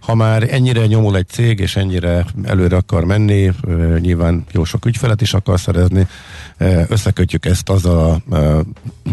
Ha 0.00 0.14
már 0.14 0.54
ennyire 0.54 0.86
nyomul 0.86 1.16
egy 1.16 1.28
cég, 1.28 1.58
és 1.58 1.76
ennyire 1.76 2.26
előre 2.44 2.76
akar 2.76 3.04
menni, 3.04 3.52
nyilván 3.98 4.44
jó 4.52 4.64
sok 4.64 4.84
ügyfelet 4.84 5.20
is 5.20 5.34
akar 5.34 5.60
szerezni, 5.60 6.06
összekötjük 6.88 7.46
ezt 7.46 7.68
az 7.68 7.84
a 7.84 8.20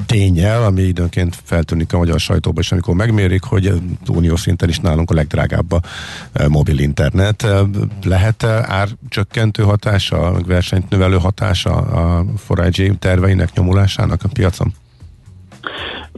tényel, 0.05 0.63
ami 0.63 0.81
időnként 0.81 1.37
feltűnik 1.43 1.93
a 1.93 1.97
magyar 1.97 2.19
sajtóban, 2.19 2.63
és 2.63 2.71
amikor 2.71 2.95
megmérik, 2.95 3.43
hogy 3.43 3.73
unió 4.07 4.35
szinten 4.35 4.69
is 4.69 4.79
nálunk 4.79 5.11
a 5.11 5.13
legdrágább 5.13 5.71
a 5.71 5.81
mobil 6.47 6.79
internet. 6.79 7.47
Lehet 8.03 8.43
árcsökkentő 8.43 9.63
hatása, 9.63 10.41
versenyt 10.45 10.89
növelő 10.89 11.17
hatása 11.17 11.75
a 11.75 12.25
Forage 12.37 12.93
terveinek 12.99 13.53
nyomulásának 13.53 14.23
a 14.23 14.29
piacon? 14.33 14.73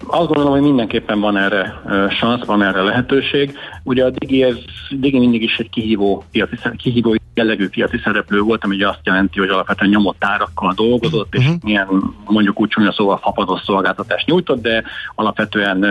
Azt 0.07 0.27
gondolom, 0.27 0.51
hogy 0.51 0.61
mindenképpen 0.61 1.19
van 1.19 1.37
erre 1.37 1.81
szansz, 2.19 2.45
van 2.45 2.63
erre 2.63 2.81
lehetőség. 2.81 3.57
Ugye 3.83 4.05
a 4.05 4.09
Digi, 4.09 4.43
ez, 4.43 4.57
Digi 4.89 5.19
mindig 5.19 5.41
is 5.41 5.57
egy 5.57 5.69
kihívó, 5.69 6.23
piaci, 6.31 6.55
kihívó 6.77 7.15
jellegű 7.33 7.69
piaci 7.69 7.97
szereplő 8.03 8.39
volt, 8.39 8.63
ami 8.63 8.83
azt 8.83 8.99
jelenti, 9.03 9.39
hogy 9.39 9.49
alapvetően 9.49 9.89
nyomott 9.89 10.23
árakkal 10.23 10.73
dolgozott, 10.75 11.33
és 11.35 11.45
uh-huh. 11.45 11.61
milyen 11.63 11.87
mondjuk 12.25 12.59
úgy 12.59 12.69
csúnya 12.69 12.91
szóval 12.91 13.17
fapados 13.17 13.61
szolgáltatást 13.65 14.25
nyújtott, 14.25 14.61
de 14.61 14.83
alapvetően 15.15 15.85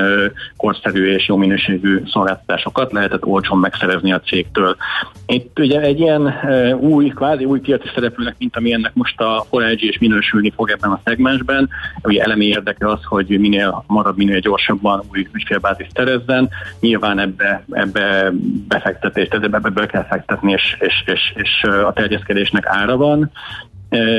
korszerű 0.57 1.13
és 1.13 1.29
jó 1.29 1.37
minőségű 1.37 2.03
szolgáltatásokat 2.07 2.93
lehetett 2.93 3.25
olcsón 3.25 3.59
megszerezni 3.59 4.13
a 4.13 4.21
cégtől. 4.21 4.77
Itt 5.27 5.59
ugye 5.59 5.81
egy 5.81 6.01
ilyen 6.01 6.35
új, 6.81 7.09
kvázi 7.09 7.45
új 7.45 7.61
piaci 7.61 7.89
szereplőnek, 7.95 8.35
mint 8.39 8.57
ami 8.57 8.73
ennek 8.73 8.95
most 8.95 9.21
a 9.21 9.45
Forage 9.49 9.87
és 9.87 9.99
minősülni 9.99 10.53
fog 10.57 10.71
ebben 10.71 10.91
a 10.91 11.01
szegmensben, 11.05 11.69
ugye 12.03 12.23
elemi 12.23 12.45
érdeke 12.45 12.89
az, 12.89 13.05
hogy 13.05 13.39
minél 13.39 13.85
marad, 13.99 14.17
minél 14.17 14.39
gyorsabban 14.39 15.03
új 15.11 15.29
ügyfélbázist 15.33 15.93
terezzen. 15.93 16.49
Nyilván 16.81 17.19
ebbe, 17.19 17.65
ebbe 17.71 18.33
befektetést, 18.69 19.35
ebbe, 19.35 19.61
ebbe 19.63 19.87
kell 19.87 20.07
fektetni, 20.07 20.53
és, 20.53 20.77
és, 20.81 21.03
és, 21.07 21.33
és 21.35 21.63
a 21.63 21.93
terjeszkedésnek 21.93 22.67
ára 22.67 22.97
van. 22.97 23.31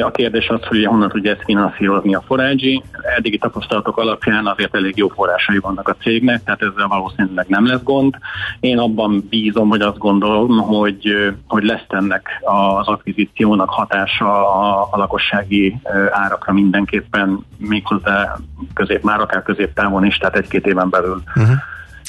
A 0.02 0.12
kérdés 0.12 0.48
az, 0.48 0.64
hogy 0.64 0.86
honnan 0.86 1.10
tudja 1.10 1.32
ezt 1.32 1.44
finanszírozni 1.44 2.16
a 2.16 2.24
Forage. 2.26 2.82
Eddigi 3.18 3.38
tapasztalatok 3.38 3.98
alapján 3.98 4.48
azért 4.48 4.76
elég 4.76 4.98
jó 4.98 5.08
forrásai 5.08 5.58
vannak 5.58 5.88
a 5.88 5.96
cégnek, 6.02 6.44
tehát 6.44 6.62
ezzel 6.62 6.88
valószínűleg 6.88 7.46
nem 7.48 7.68
lesz 7.68 7.84
gond. 7.84 8.16
Én 8.60 8.78
abban 8.78 9.28
bízom, 9.30 9.70
hogy 9.70 9.82
azt 9.82 9.98
gondolom, 9.98 10.58
hogy, 10.58 11.34
hogy 11.48 11.64
lesz 11.64 11.86
ennek 11.88 12.28
az 12.42 12.88
akvizíciónak 12.88 13.70
hatása 13.70 14.54
a, 14.60 14.88
a 14.92 14.98
lakossági 14.98 15.76
árakra 16.12 16.54
mindenképpen, 16.54 17.46
méghozzá 17.58 18.38
közép, 18.74 19.04
már 19.04 19.20
akár 19.20 19.44
középtávon 19.44 20.06
is, 20.06 20.18
tehát 20.18 20.36
egy-két 20.36 20.66
éven 20.66 20.90
belül. 20.90 21.24
Uh-huh. 21.36 21.56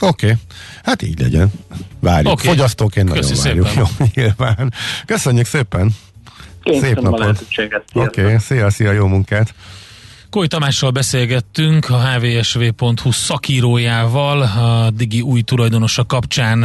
Oké, 0.00 0.26
okay. 0.26 0.38
hát 0.84 1.02
így 1.02 1.20
legyen. 1.20 1.50
Várjuk. 2.00 2.32
Okay. 2.32 2.46
Fogyasztóként 2.46 3.08
nagyon 3.08 3.22
Köszi 3.22 3.48
várjuk. 3.48 3.66
Szépen. 3.66 3.88
Jó, 3.98 4.06
nyilván. 4.14 4.72
Köszönjük 5.06 5.46
szépen! 5.46 5.90
Én 6.70 6.80
Szép 6.80 7.00
napot! 7.00 7.46
Oké, 7.92 8.22
okay. 8.22 8.38
szia, 8.38 8.70
szia, 8.70 8.92
jó 8.92 9.06
munkát! 9.06 9.54
Koly 10.30 10.46
Tamással 10.46 10.90
beszélgettünk 10.90 11.90
a 11.90 11.98
hvsv.hu 11.98 13.12
szakírójával 13.12 14.42
a 14.42 14.90
Digi 14.90 15.20
új 15.20 15.40
tulajdonosa 15.40 16.04
kapcsán 16.04 16.62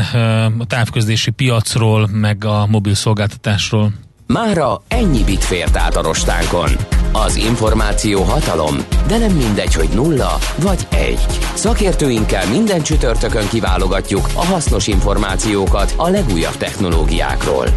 a 0.57 0.65
távközlési 0.65 1.31
piacról, 1.31 2.09
meg 2.11 2.45
a 2.45 2.65
mobil 2.65 2.93
szolgáltatásról. 2.93 3.91
Mára 4.27 4.81
ennyi 4.87 5.23
bit 5.23 5.43
fért 5.43 5.77
át 5.77 5.95
a 5.95 6.01
rostánkon. 6.01 6.69
Az 7.11 7.35
információ 7.35 8.21
hatalom, 8.21 8.75
de 9.07 9.17
nem 9.17 9.31
mindegy, 9.31 9.73
hogy 9.73 9.89
nulla 9.93 10.37
vagy 10.57 10.87
egy. 10.89 11.25
Szakértőinkkel 11.53 12.49
minden 12.49 12.81
csütörtökön 12.81 13.47
kiválogatjuk 13.47 14.29
a 14.33 14.45
hasznos 14.45 14.87
információkat 14.87 15.93
a 15.97 16.09
legújabb 16.09 16.57
technológiákról. 16.57 17.67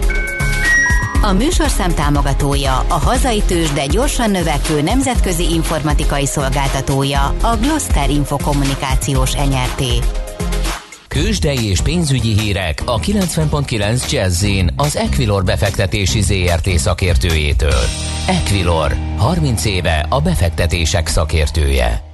A 1.23 1.33
műsorszám 1.33 1.95
támogatója, 1.95 2.79
a 2.89 2.95
hazai 2.95 3.43
tős, 3.47 3.73
de 3.73 3.87
gyorsan 3.87 4.31
növekvő 4.31 4.83
nemzetközi 4.83 5.53
informatikai 5.53 6.27
szolgáltatója, 6.27 7.35
a 7.43 7.57
Gloster 7.61 8.11
Infokommunikációs 8.11 9.35
enyerté. 9.35 9.99
Kősdei 11.09 11.65
és 11.65 11.81
pénzügyi 11.81 12.39
hírek 12.41 12.83
a 12.85 12.99
90.9 12.99 14.11
jazz 14.11 14.47
az 14.77 14.97
Equilor 14.97 15.45
befektetési 15.45 16.21
ZRT 16.21 16.69
szakértőjétől. 16.69 17.83
Equilor, 18.27 18.97
30 19.17 19.65
éve 19.65 20.07
a 20.09 20.21
befektetések 20.21 21.07
szakértője. 21.07 22.08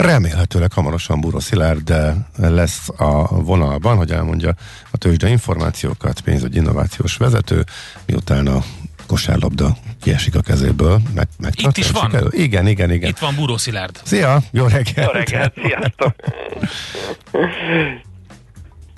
Remélhetőleg 0.00 0.72
hamarosan 0.72 1.20
Búró 1.20 1.38
Szilárd 1.38 1.94
lesz 2.36 2.88
a 2.96 3.42
vonalban, 3.42 3.96
hogy 3.96 4.10
elmondja 4.10 4.54
a 4.90 4.96
tőzsde 4.96 5.28
információkat, 5.28 6.20
pénzügyi 6.20 6.56
innovációs 6.56 7.16
vezető, 7.16 7.64
miután 8.06 8.46
a 8.46 8.62
kosárlabda 9.06 9.76
kiesik 10.02 10.34
a 10.34 10.40
kezéből. 10.40 11.00
Meg, 11.14 11.28
meg 11.38 11.52
Itt 11.56 11.76
is 11.76 11.90
van. 11.90 12.04
Sikerül? 12.04 12.32
Igen, 12.32 12.66
igen, 12.66 12.90
igen. 12.90 13.08
Itt 13.08 13.18
van 13.18 13.34
Búró 13.34 13.56
Szilárd. 13.56 14.00
Szia, 14.04 14.42
jó 14.50 14.66
reggelt. 14.66 15.12
Jó 15.12 15.18
reggelt, 15.18 15.54
sziasztok. 15.64 16.14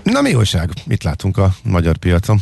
Na 0.02 0.20
mi 0.20 0.34
újság? 0.34 0.70
Mit 0.86 1.02
látunk 1.02 1.36
a 1.36 1.54
magyar 1.62 1.96
piacon? 1.96 2.38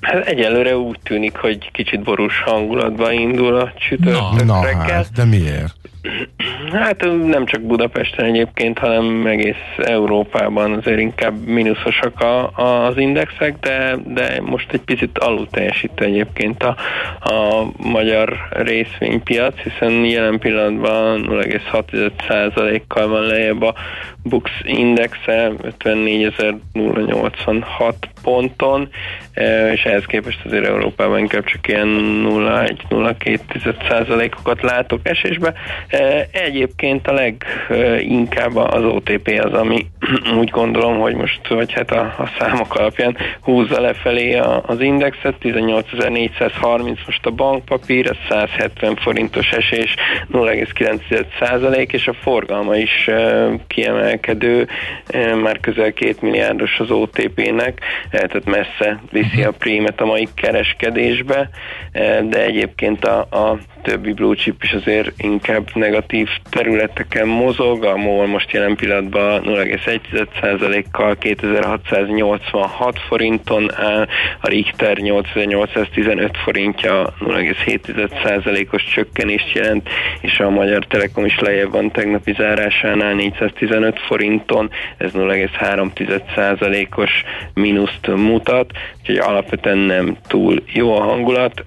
Hát 0.00 0.26
egyelőre 0.26 0.76
úgy 0.76 0.98
tűnik, 1.02 1.36
hogy 1.36 1.70
kicsit 1.72 2.02
borús 2.02 2.42
hangulatban 2.42 3.12
indul 3.12 3.56
a 3.56 3.72
csütörtök 3.88 4.44
Na, 4.44 4.44
na 4.44 4.64
reggel. 4.64 4.82
Hát, 4.82 5.12
de 5.14 5.24
miért? 5.24 5.74
Hát 6.72 7.04
nem 7.26 7.46
csak 7.46 7.60
Budapesten 7.60 8.24
egyébként, 8.24 8.78
hanem 8.78 9.26
egész 9.26 9.56
Európában 9.76 10.72
azért 10.72 10.98
inkább 10.98 11.46
mínuszosak 11.46 12.20
a, 12.20 12.50
a, 12.54 12.86
az 12.86 12.96
indexek, 12.96 13.58
de, 13.60 13.96
de 14.06 14.40
most 14.40 14.72
egy 14.72 14.80
picit 14.80 15.18
alul 15.18 15.48
teljesít 15.50 16.00
egyébként 16.00 16.62
a, 16.62 16.76
a 17.20 17.66
magyar 17.76 18.48
részvénypiac, 18.50 19.58
hiszen 19.58 20.04
jelen 20.04 20.38
pillanatban 20.38 21.26
0,6%-kal 21.28 23.08
van 23.08 23.22
lejjebb 23.22 23.62
a 23.62 23.74
Bux 24.22 24.50
indexe 24.62 25.52
54.086 25.80 27.94
ponton, 28.22 28.88
és 29.72 29.82
ehhez 29.90 30.04
képest 30.04 30.44
azért 30.44 30.66
Európában 30.66 31.18
inkább 31.18 31.44
csak 31.44 31.68
ilyen 31.68 31.88
0,1-0,2%-okat 31.88 34.62
látok 34.62 35.00
esésbe. 35.02 35.52
E, 35.88 36.28
egyébként 36.32 37.06
a 37.06 37.12
leginkább 37.12 38.56
az 38.56 38.84
OTP 38.84 39.40
az, 39.44 39.52
ami 39.52 39.86
úgy 40.40 40.50
gondolom, 40.50 40.98
hogy 40.98 41.14
most, 41.14 41.48
vagy 41.48 41.72
hát 41.72 41.90
a, 41.90 42.00
a 42.00 42.30
számok 42.38 42.74
alapján 42.74 43.16
húzza 43.40 43.80
lefelé 43.80 44.34
az 44.62 44.80
indexet, 44.80 45.34
18.430 45.42 46.98
most 47.06 47.26
a 47.26 47.30
bankpapír, 47.30 48.06
ez 48.06 48.16
170 48.28 48.96
forintos 48.96 49.50
esés, 49.50 49.94
0,9%, 50.32 51.92
és 51.92 52.06
a 52.06 52.12
forgalma 52.12 52.76
is 52.76 53.08
e, 53.08 53.48
kiemelkedő, 53.66 54.68
már 55.42 55.60
közel 55.60 55.92
2 55.92 56.14
milliárdos 56.20 56.78
az 56.78 56.90
OTP-nek, 56.90 57.80
tehát 58.10 58.44
messze 58.44 59.00
viszi 59.10 59.44
a 59.44 59.52
prímet 59.80 60.00
a 60.00 60.04
mai 60.04 60.28
kereskedésbe, 60.34 61.50
de 62.22 62.44
egyébként 62.44 63.04
a, 63.04 63.18
a 63.20 63.58
többi 63.82 64.12
blue 64.12 64.34
chip 64.34 64.62
is 64.62 64.72
azért 64.72 65.12
inkább 65.16 65.70
negatív 65.74 66.28
területeken 66.50 67.28
mozog, 67.28 67.84
a 67.84 67.96
MOL 67.96 68.26
most 68.26 68.50
jelen 68.50 68.76
pillanatban 68.76 69.42
0,1%-kal 69.44 71.16
2686 71.16 72.98
forinton 73.08 73.74
áll, 73.74 74.06
a 74.40 74.48
Richter 74.48 74.96
8815 74.96 76.36
forintja 76.36 77.14
0,7%-os 77.20 78.84
csökkenést 78.84 79.52
jelent, 79.54 79.88
és 80.20 80.38
a 80.38 80.50
Magyar 80.50 80.84
Telekom 80.84 81.24
is 81.24 81.38
lejjebb 81.38 81.72
van 81.72 81.90
tegnapi 81.90 82.32
zárásánál 82.32 83.14
415 83.14 84.00
forinton, 84.00 84.70
ez 84.96 85.12
0,3%-os 85.12 87.10
mínuszt 87.54 88.06
mutat, 88.06 88.72
úgyhogy 89.00 89.16
alapvetően 89.16 89.78
nem 89.78 90.16
túl 90.28 90.62
jó 90.72 90.96
a 90.96 91.02
hangulat 91.02 91.62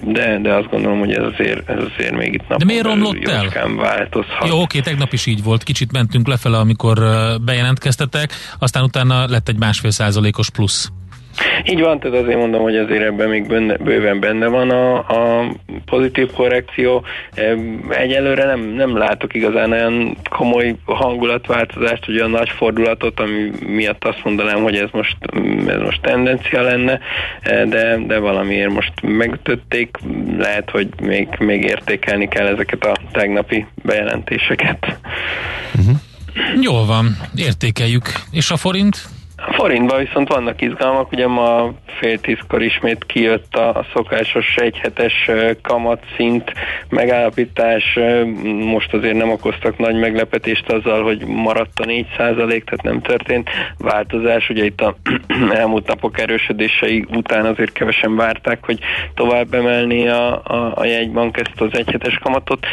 de, 0.00 0.38
de 0.38 0.54
azt 0.54 0.68
gondolom, 0.68 0.98
hogy 0.98 1.12
ez 1.12 1.24
azért, 1.32 1.68
ez 1.68 1.82
azért 1.92 2.16
még 2.16 2.32
itt 2.32 2.40
napon 2.40 2.58
De 2.58 2.64
miért 2.64 2.84
romlott 2.84 3.28
el? 3.28 3.74
változhat. 3.76 4.48
Jó, 4.48 4.60
oké, 4.60 4.80
tegnap 4.80 5.12
is 5.12 5.26
így 5.26 5.42
volt. 5.42 5.62
Kicsit 5.62 5.92
mentünk 5.92 6.26
lefele, 6.26 6.58
amikor 6.58 6.98
bejelentkeztetek, 7.44 8.32
aztán 8.58 8.82
utána 8.82 9.26
lett 9.28 9.48
egy 9.48 9.58
másfél 9.58 9.90
százalékos 9.90 10.50
plusz. 10.50 10.92
Így 11.66 11.80
van, 11.80 12.00
tehát 12.00 12.18
azért 12.18 12.38
mondom, 12.38 12.62
hogy 12.62 12.76
azért 12.76 13.02
ebben 13.02 13.28
még 13.28 13.46
benne, 13.46 13.76
bőven 13.76 14.20
benne 14.20 14.46
van 14.46 14.70
a, 14.70 14.96
a 14.96 15.52
pozitív 15.84 16.30
korrekció. 16.30 17.04
Egyelőre 17.88 18.44
nem, 18.44 18.60
nem 18.60 18.96
látok 18.96 19.34
igazán 19.34 19.72
olyan 19.72 20.16
komoly 20.30 20.74
hangulatváltozást, 20.84 22.06
vagy 22.06 22.16
olyan 22.16 22.30
nagy 22.30 22.48
fordulatot, 22.48 23.20
ami 23.20 23.50
miatt 23.66 24.04
azt 24.04 24.24
mondanám, 24.24 24.62
hogy 24.62 24.76
ez 24.76 24.88
most, 24.92 25.16
ez 25.66 25.80
most 25.80 26.00
tendencia 26.00 26.60
lenne, 26.60 27.00
de, 27.68 27.98
de 28.06 28.18
valamiért 28.18 28.72
most 28.72 28.92
megütötték, 29.02 29.98
lehet, 30.38 30.70
hogy 30.70 30.88
még, 31.02 31.28
még 31.38 31.62
értékelni 31.62 32.28
kell 32.28 32.46
ezeket 32.46 32.84
a 32.84 32.96
tegnapi 33.12 33.66
bejelentéseket. 33.82 34.98
Uh-huh. 35.74 35.96
Jól 36.60 36.86
van, 36.86 37.16
értékeljük. 37.34 38.12
És 38.30 38.50
a 38.50 38.56
forint? 38.56 39.08
A 39.46 39.52
forintban 39.52 39.98
viszont 39.98 40.28
vannak 40.28 40.60
izgalmak, 40.60 41.12
ugye 41.12 41.26
ma 41.26 41.72
fél 42.00 42.18
tízkor 42.20 42.62
ismét 42.62 43.04
kijött 43.06 43.54
a 43.54 43.84
szokásos 43.94 44.54
egyhetes 44.56 45.30
kamatszint 45.62 46.52
megállapítás, 46.88 47.98
most 48.44 48.94
azért 48.94 49.16
nem 49.16 49.30
okoztak 49.30 49.78
nagy 49.78 49.94
meglepetést 49.94 50.68
azzal, 50.68 51.02
hogy 51.02 51.26
maradt 51.26 51.78
a 51.78 51.84
4 51.84 52.06
tehát 52.16 52.82
nem 52.82 53.00
történt 53.00 53.50
változás, 53.78 54.48
ugye 54.48 54.64
itt 54.64 54.80
a 54.80 54.96
elmúlt 55.60 55.86
napok 55.86 56.20
erősödései 56.20 57.06
után 57.08 57.46
azért 57.46 57.72
kevesen 57.72 58.16
várták, 58.16 58.58
hogy 58.64 58.78
tovább 59.14 59.54
emelni 59.54 60.08
a, 60.08 60.42
a, 60.44 60.72
a 60.74 60.84
jegybank 60.84 61.36
ezt 61.36 61.60
az 61.60 61.78
egyhetes 61.78 62.18
kamatot, 62.22 62.66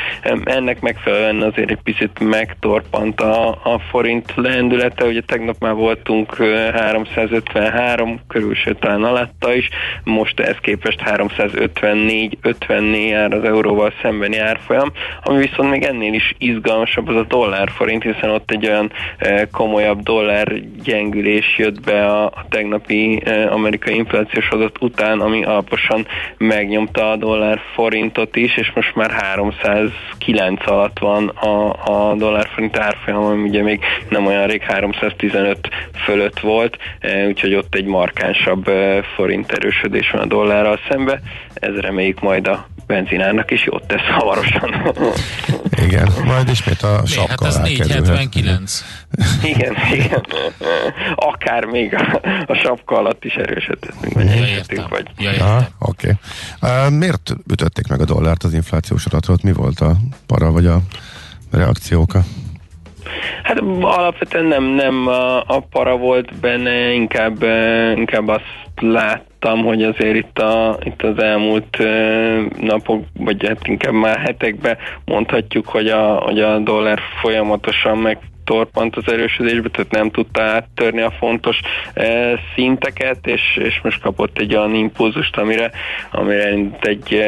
ennek 0.43 0.81
megfelelően 0.81 1.41
azért 1.41 1.69
egy 1.69 1.81
picit 1.83 2.19
megtorpant 2.19 3.21
a, 3.21 3.49
a 3.49 3.79
forint 3.89 4.33
lendülete, 4.35 5.05
ugye 5.05 5.21
tegnap 5.21 5.55
már 5.59 5.73
voltunk 5.73 6.37
353 6.73 8.19
körül, 8.27 8.55
sőt 8.55 8.79
talán 8.79 9.03
alatta 9.03 9.53
is, 9.53 9.69
most 10.03 10.39
ehhez 10.39 10.57
képest 10.61 11.01
354-54 11.05 13.09
jár 13.09 13.33
az 13.33 13.43
euróval 13.43 13.93
szembeni 14.01 14.37
árfolyam, 14.37 14.91
ami 15.23 15.47
viszont 15.47 15.69
még 15.69 15.83
ennél 15.83 16.13
is 16.13 16.35
izgalmasabb 16.37 17.07
az 17.07 17.15
a 17.15 17.23
dollár 17.23 17.69
forint, 17.69 18.03
hiszen 18.03 18.29
ott 18.29 18.51
egy 18.51 18.67
olyan 18.67 18.91
e, 19.17 19.47
komolyabb 19.51 20.01
dollár 20.01 20.53
gyengülés 20.83 21.57
jött 21.57 21.81
be 21.81 22.05
a, 22.05 22.25
a 22.25 22.45
tegnapi 22.49 23.21
e, 23.25 23.51
amerikai 23.51 23.95
inflációs 23.95 24.49
adat 24.49 24.81
után, 24.81 25.19
ami 25.19 25.43
alaposan 25.43 26.07
megnyomta 26.37 27.11
a 27.11 27.15
dollár 27.15 27.59
forintot 27.73 28.35
is, 28.35 28.57
és 28.57 28.71
most 28.75 28.95
már 28.95 29.11
309 29.11 30.67
alatt 30.67 30.99
van 30.99 31.27
a, 31.27 31.73
a 31.83 32.15
dollár 32.15 32.47
forint 32.53 32.77
árfolyam, 32.77 33.23
ami 33.23 33.49
ugye 33.49 33.63
még 33.63 33.79
nem 34.09 34.25
olyan 34.25 34.47
rég 34.47 34.61
315 34.61 35.69
fölött 36.09 36.39
volt, 36.39 36.77
e, 36.99 37.27
úgyhogy 37.27 37.53
ott 37.53 37.75
egy 37.75 37.85
markánsabb 37.85 38.67
e, 38.67 39.03
forint 39.15 39.51
erősödés 39.51 40.09
van 40.11 40.21
a 40.21 40.25
dollárral 40.25 40.79
szembe. 40.89 41.21
Ez 41.53 41.75
reméljük 41.75 42.21
majd 42.21 42.47
a 42.47 42.67
benzinárnak 42.87 43.51
is 43.51 43.65
jót 43.65 43.83
tesz 43.87 44.05
hamarosan. 44.17 44.93
Igen, 45.85 46.07
majd 46.25 46.49
ismét 46.49 46.81
a 46.81 47.01
sapka 47.05 47.45
hát 47.45 47.55
ez 47.55 47.57
479. 47.57 48.83
igen, 49.43 49.75
igen. 49.93 50.25
Akár 51.15 51.65
még 51.65 51.95
a, 51.95 52.21
a 52.45 52.53
sapka 52.53 52.97
alatt 52.97 53.25
is 53.25 53.33
erősödhetünk, 53.33 54.13
vagy 54.13 54.25
ja, 54.69 54.87
vagy. 54.89 55.07
Ja, 55.17 55.31
ja, 55.31 55.67
Oké. 55.79 56.17
Okay. 56.59 56.87
Uh, 56.87 56.91
miért 56.97 57.35
ütötték 57.51 57.87
meg 57.87 58.01
a 58.01 58.05
dollárt 58.05 58.43
az 58.43 58.53
inflációs 58.53 59.05
adatról? 59.05 59.37
Mi 59.43 59.51
volt 59.51 59.79
a 59.79 59.95
para, 60.25 60.51
vagy 60.51 60.65
a 60.65 60.81
reakcióka? 61.51 62.23
Hát 63.43 63.59
alapvetően 63.81 64.45
nem, 64.45 64.63
nem 64.63 65.07
a, 65.07 65.37
a 65.37 65.59
para 65.69 65.97
volt 65.97 66.39
benne, 66.39 66.91
inkább, 66.91 67.43
inkább 67.95 68.27
azt 68.27 68.67
láttam, 68.81 69.63
hogy 69.63 69.83
azért 69.83 70.15
itt, 70.15 70.39
a, 70.39 70.77
itt 70.83 71.01
az 71.01 71.19
elmúlt 71.21 71.77
napok, 72.59 73.05
vagy 73.17 73.47
hát 73.47 73.67
inkább 73.67 73.93
már 73.93 74.17
hetekben 74.17 74.77
mondhatjuk, 75.05 75.67
hogy 75.67 75.87
a, 75.87 76.13
hogy 76.13 76.39
a 76.39 76.57
dollár 76.57 76.99
folyamatosan 77.21 77.97
meg 77.97 78.17
torpant 78.49 78.95
az 78.95 79.11
erősödésbe, 79.11 79.69
tehát 79.69 79.91
nem 79.91 80.09
tudta 80.11 80.41
áttörni 80.41 81.01
a 81.01 81.11
fontos 81.11 81.59
e, 81.93 82.39
szinteket, 82.55 83.27
és, 83.27 83.41
és 83.63 83.79
most 83.83 84.01
kapott 84.01 84.37
egy 84.37 84.55
olyan 84.55 84.73
impulzust, 84.73 85.37
amire, 85.37 85.71
amire 86.11 86.55
egy 86.81 87.13
e, 87.13 87.25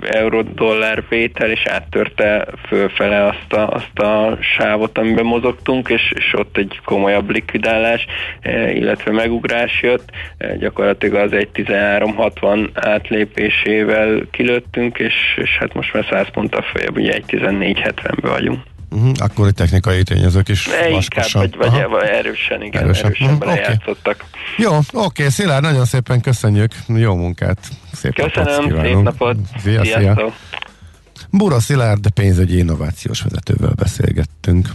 euró-dollár 0.00 1.04
vétel, 1.08 1.50
és 1.50 1.66
áttörte 1.66 2.46
fölfele 2.66 3.26
azt 3.26 3.52
a, 3.52 3.68
azt 3.68 3.98
a 3.98 4.38
sávot, 4.40 4.98
amiben 4.98 5.24
mozogtunk, 5.24 5.88
és, 5.88 6.12
és 6.14 6.34
ott 6.34 6.56
egy 6.56 6.80
komolyabb 6.84 7.30
likvidálás, 7.30 8.06
e, 8.40 8.70
illetve 8.70 9.12
megugrás 9.12 9.82
jött. 9.82 10.10
Gyakorlatilag 10.58 11.14
az 11.14 11.30
1.13.60 11.32 12.68
átlépésével 12.74 14.22
kilőttünk, 14.30 14.98
és, 14.98 15.14
és 15.36 15.56
hát 15.58 15.74
most 15.74 15.92
már 15.92 16.06
100 16.10 16.26
ponttal 16.32 16.62
följebb, 16.62 16.96
ugye 16.96 17.12
1.14.70-ben 17.12 18.30
vagyunk. 18.30 18.60
Uh-huh, 18.90 19.12
akkor 19.16 19.46
egy 19.46 19.54
technikai 19.54 20.02
tényezők 20.02 20.48
is 20.48 20.68
Inkább, 20.90 21.32
vagy, 21.32 21.56
vagy, 21.56 21.70
vagy 21.88 22.08
erősen, 22.08 22.62
igen, 22.62 22.82
erősen, 22.82 23.04
erősen 23.04 23.26
uh-huh, 23.26 23.38
belejátszottak. 23.38 24.24
Okay. 24.28 24.66
Jó, 24.66 24.76
oké, 24.76 24.88
okay, 24.92 25.28
Szilárd, 25.28 25.62
nagyon 25.62 25.84
szépen 25.84 26.20
köszönjük, 26.20 26.72
jó 26.86 27.14
munkát, 27.14 27.58
szép 27.92 28.14
Köszönöm, 28.14 28.68
napot 28.68 28.84
szép 28.84 29.02
napot, 29.02 29.36
szia, 29.62 29.84
szia. 29.84 30.32
Bura 31.30 31.60
Szilárd, 31.60 32.10
pénzügyi 32.10 32.58
innovációs 32.58 33.22
vezetővel 33.22 33.72
beszélgettünk. 33.76 34.68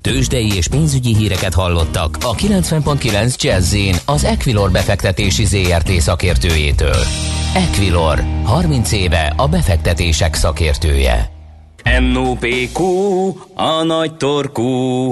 Tőzsdei 0.00 0.52
és 0.56 0.68
pénzügyi 0.68 1.14
híreket 1.14 1.54
hallottak 1.54 2.16
a 2.20 2.34
90.9 2.34 3.36
jazz 3.36 3.76
az 4.04 4.24
Equilor 4.24 4.70
befektetési 4.70 5.44
ZRT 5.44 5.90
szakértőjétől. 5.90 7.04
Equilor, 7.54 8.24
30 8.44 8.92
éve 8.92 9.32
a 9.36 9.48
befektetések 9.48 10.34
szakértője. 10.34 11.39
NOPQ, 11.84 12.80
a 13.54 13.82
nagy 13.82 14.14
torkú. 14.14 15.06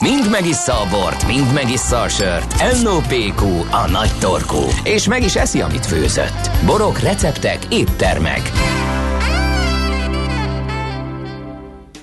Mind 0.00 0.30
megissza 0.30 0.80
a 0.80 0.88
bort, 0.90 1.26
mind 1.26 1.52
megissza 1.52 2.00
a 2.00 2.08
sört. 2.08 2.82
NOPQ, 2.82 3.42
a 3.70 3.90
nagy 3.90 4.10
torkú. 4.20 4.62
És 4.84 5.06
meg 5.06 5.22
is 5.22 5.34
eszi, 5.34 5.60
amit 5.60 5.86
főzött. 5.86 6.50
Borok, 6.64 6.98
receptek, 6.98 7.58
éttermek. 7.68 8.52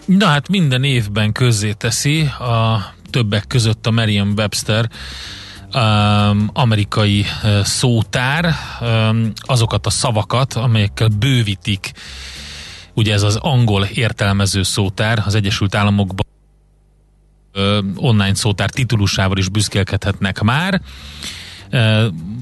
Na 0.06 0.26
hát 0.26 0.50
minden 0.50 0.84
évben 0.84 1.32
közzéteszi 1.32 2.22
a 2.22 2.86
többek 3.10 3.48
között 3.48 3.88
a 3.88 3.92
Merriam-Webster 3.92 4.90
um, 5.74 6.50
amerikai 6.54 7.26
uh, 7.44 7.60
szótár 7.64 8.54
um, 8.82 9.32
azokat 9.36 9.86
a 9.86 9.90
szavakat, 9.90 10.54
amelyekkel 10.54 11.08
bővítik 11.08 11.92
ugye 12.98 13.14
ez 13.14 13.24
az 13.24 13.36
angol 13.36 13.84
értelmező 13.84 14.64
szótár 14.64 15.24
az 15.26 15.36
Egyesült 15.36 15.76
Államokban 15.76 16.26
online 17.96 18.36
szótár 18.36 18.70
titulusával 18.70 19.38
is 19.38 19.50
büszkélkedhetnek 19.50 20.42
már. 20.42 20.82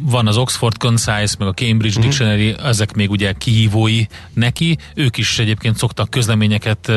Van 0.01 0.27
az 0.27 0.37
Oxford 0.37 0.77
Concise, 0.77 1.35
meg 1.39 1.47
a 1.47 1.53
Cambridge 1.53 1.99
mm. 1.99 2.01
Dictionary, 2.01 2.55
ezek 2.63 2.93
még 2.93 3.09
ugye 3.11 3.33
kihívói 3.33 4.03
neki, 4.33 4.77
ők 4.93 5.17
is 5.17 5.39
egyébként 5.39 5.77
szoktak 5.77 6.09
közleményeket 6.09 6.91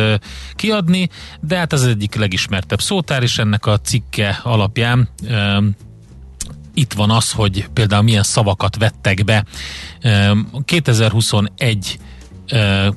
kiadni, 0.55 1.09
de 1.41 1.57
hát 1.57 1.73
ez 1.73 1.81
az 1.81 1.89
egyik 1.89 2.15
legismertebb 2.15 2.81
szótár, 2.81 3.23
és 3.23 3.39
ennek 3.39 3.67
a 3.67 3.81
cikke 3.81 4.41
alapján 4.43 5.09
itt 6.75 6.93
van 6.93 7.11
az, 7.11 7.33
hogy 7.33 7.69
például 7.73 8.03
milyen 8.03 8.23
szavakat 8.23 8.77
vettek 8.77 9.25
be. 9.25 9.45
2021 10.65 11.99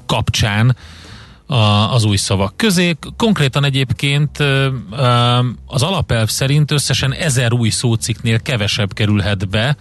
kapcsán 0.06 0.76
az 1.92 2.04
új 2.04 2.16
szavak 2.16 2.58
közé. 2.58 2.96
Konkrétan 3.18 3.64
egyébként 3.64 4.38
az 5.66 5.84
alapelv 5.84 6.28
szerint 6.28 6.72
összesen 6.72 7.14
ezer 7.14 7.54
új 7.54 7.70
szóciknél 7.70 8.40
kevesebb 8.40 8.94
kerülhet 8.94 9.50
be 9.50 9.78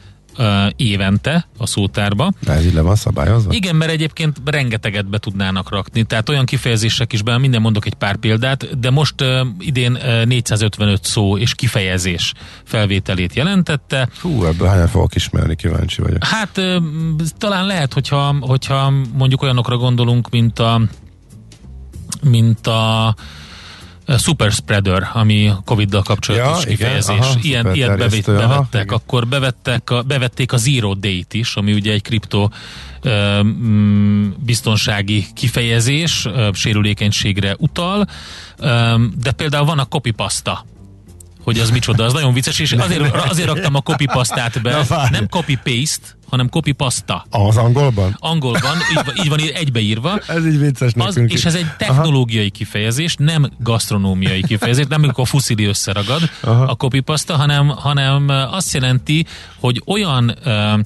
évente 0.76 1.46
a 1.58 1.66
szótárba. 1.66 2.32
Ez 2.46 2.64
így 2.64 2.74
le 2.74 2.80
van 2.80 2.96
szabályozva? 2.96 3.52
Igen, 3.52 3.76
mert 3.76 3.90
egyébként 3.90 4.36
rengeteget 4.44 5.06
be 5.08 5.18
tudnának 5.18 5.70
rakni, 5.70 6.02
tehát 6.02 6.28
olyan 6.28 6.44
kifejezések 6.44 7.12
is 7.12 7.22
be, 7.22 7.38
minden 7.38 7.60
mondok 7.60 7.86
egy 7.86 7.94
pár 7.94 8.16
példát, 8.16 8.78
de 8.78 8.90
most 8.90 9.20
uh, 9.20 9.46
idén 9.58 9.92
uh, 9.92 10.24
455 10.24 11.04
szó 11.04 11.38
és 11.38 11.54
kifejezés 11.54 12.32
felvételét 12.64 13.34
jelentette. 13.34 14.08
Hú, 14.20 14.44
ebből 14.44 14.68
hányan 14.68 14.88
fogok 14.88 15.14
ismerni, 15.14 15.56
kíváncsi 15.56 16.02
vagyok. 16.02 16.24
Hát 16.24 16.56
uh, 16.56 16.76
talán 17.38 17.66
lehet, 17.66 17.92
hogyha, 17.92 18.36
hogyha 18.40 18.92
mondjuk 19.12 19.42
olyanokra 19.42 19.76
gondolunk, 19.76 20.30
mint 20.30 20.58
a 20.58 20.80
mint 22.22 22.66
a 22.66 23.14
super 24.06 24.52
spreader, 24.52 25.10
ami 25.12 25.52
Covid-dal 25.64 26.02
kapcsolatos 26.02 26.64
ja, 26.64 26.70
kifejezés. 26.70 27.16
Igen, 27.16 27.28
aha, 27.28 27.38
Ilyen, 27.42 27.74
ilyet 27.74 27.98
bevét, 27.98 28.26
bevettek, 28.26 28.90
aha, 28.90 29.00
akkor 29.04 29.26
bevettek 29.26 29.90
a, 29.90 30.02
bevették 30.02 30.52
a 30.52 30.56
Zero 30.56 30.94
Date 30.94 31.38
is, 31.38 31.54
ami 31.54 31.72
ugye 31.72 31.92
egy 31.92 32.02
kripto 32.02 32.48
biztonsági 34.36 35.26
kifejezés, 35.34 36.28
sérülékenységre 36.52 37.54
utal, 37.58 38.06
de 39.18 39.32
például 39.36 39.64
van 39.64 39.78
a 39.78 39.84
copypasta, 39.84 40.64
hogy 41.42 41.58
az 41.58 41.70
micsoda, 41.70 42.04
az 42.04 42.12
nagyon 42.12 42.32
vicces, 42.32 42.58
és 42.58 42.72
azért, 42.86 43.14
azért 43.14 43.48
raktam 43.48 43.74
a 43.74 43.80
copypastát 43.80 44.62
be, 44.62 44.86
nem 45.10 45.28
copy-paste, 45.28 46.06
hanem 46.30 46.48
copy-pasta. 46.48 47.26
Az 47.30 47.56
angolban? 47.56 48.16
Angolban, 48.18 48.76
így, 48.90 49.04
van, 49.04 49.14
így 49.16 49.28
van 49.28 49.38
egybeírva. 49.54 50.20
ez 50.26 50.46
így 50.46 50.58
vicces 50.58 50.92
az, 50.96 51.16
És 51.26 51.44
ez 51.44 51.54
egy 51.54 51.66
technológiai 51.78 52.40
Aha. 52.40 52.52
kifejezés, 52.52 53.14
nem 53.18 53.50
gasztronómiai 53.58 54.42
kifejezés, 54.42 54.84
nem 54.88 55.02
amikor 55.02 55.24
a 55.24 55.26
fuszili 55.26 55.64
összeragad 55.64 56.20
Aha. 56.40 56.64
a 56.64 56.74
copypasta, 56.74 57.36
hanem, 57.36 57.68
hanem 57.68 58.28
azt 58.28 58.72
jelenti, 58.72 59.26
hogy 59.60 59.82
olyan 59.86 60.34
uh, 60.44 60.80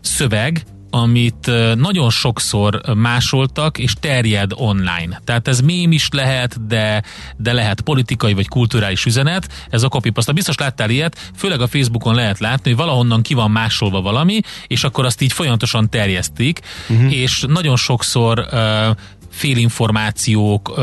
szöveg, 0.00 0.64
amit 0.90 1.50
nagyon 1.74 2.10
sokszor 2.10 2.80
másoltak, 2.94 3.78
és 3.78 3.92
terjed 4.00 4.50
online. 4.54 5.20
Tehát 5.24 5.48
ez 5.48 5.60
mém 5.60 5.92
is 5.92 6.08
lehet, 6.12 6.66
de, 6.66 7.02
de 7.36 7.52
lehet 7.52 7.80
politikai 7.80 8.32
vagy 8.34 8.48
kulturális 8.48 9.04
üzenet. 9.04 9.66
Ez 9.70 9.82
a 9.82 9.88
copypasta. 9.88 10.32
Biztos 10.32 10.56
láttál 10.56 10.90
ilyet, 10.90 11.30
főleg 11.36 11.60
a 11.60 11.66
Facebookon 11.66 12.14
lehet 12.14 12.38
látni, 12.38 12.70
hogy 12.70 12.78
valahonnan 12.78 13.22
ki 13.22 13.34
van 13.34 13.50
másolva 13.50 14.00
valami, 14.00 14.40
és 14.66 14.84
akkor 14.84 15.04
azt 15.04 15.20
így 15.20 15.32
folyamatosan 15.32 15.90
terjesztik, 15.90 16.60
uh-huh. 16.88 17.14
és 17.14 17.44
nagyon 17.48 17.76
sokszor 17.76 18.38
uh, 18.38 18.96
félinformációk, 19.38 20.80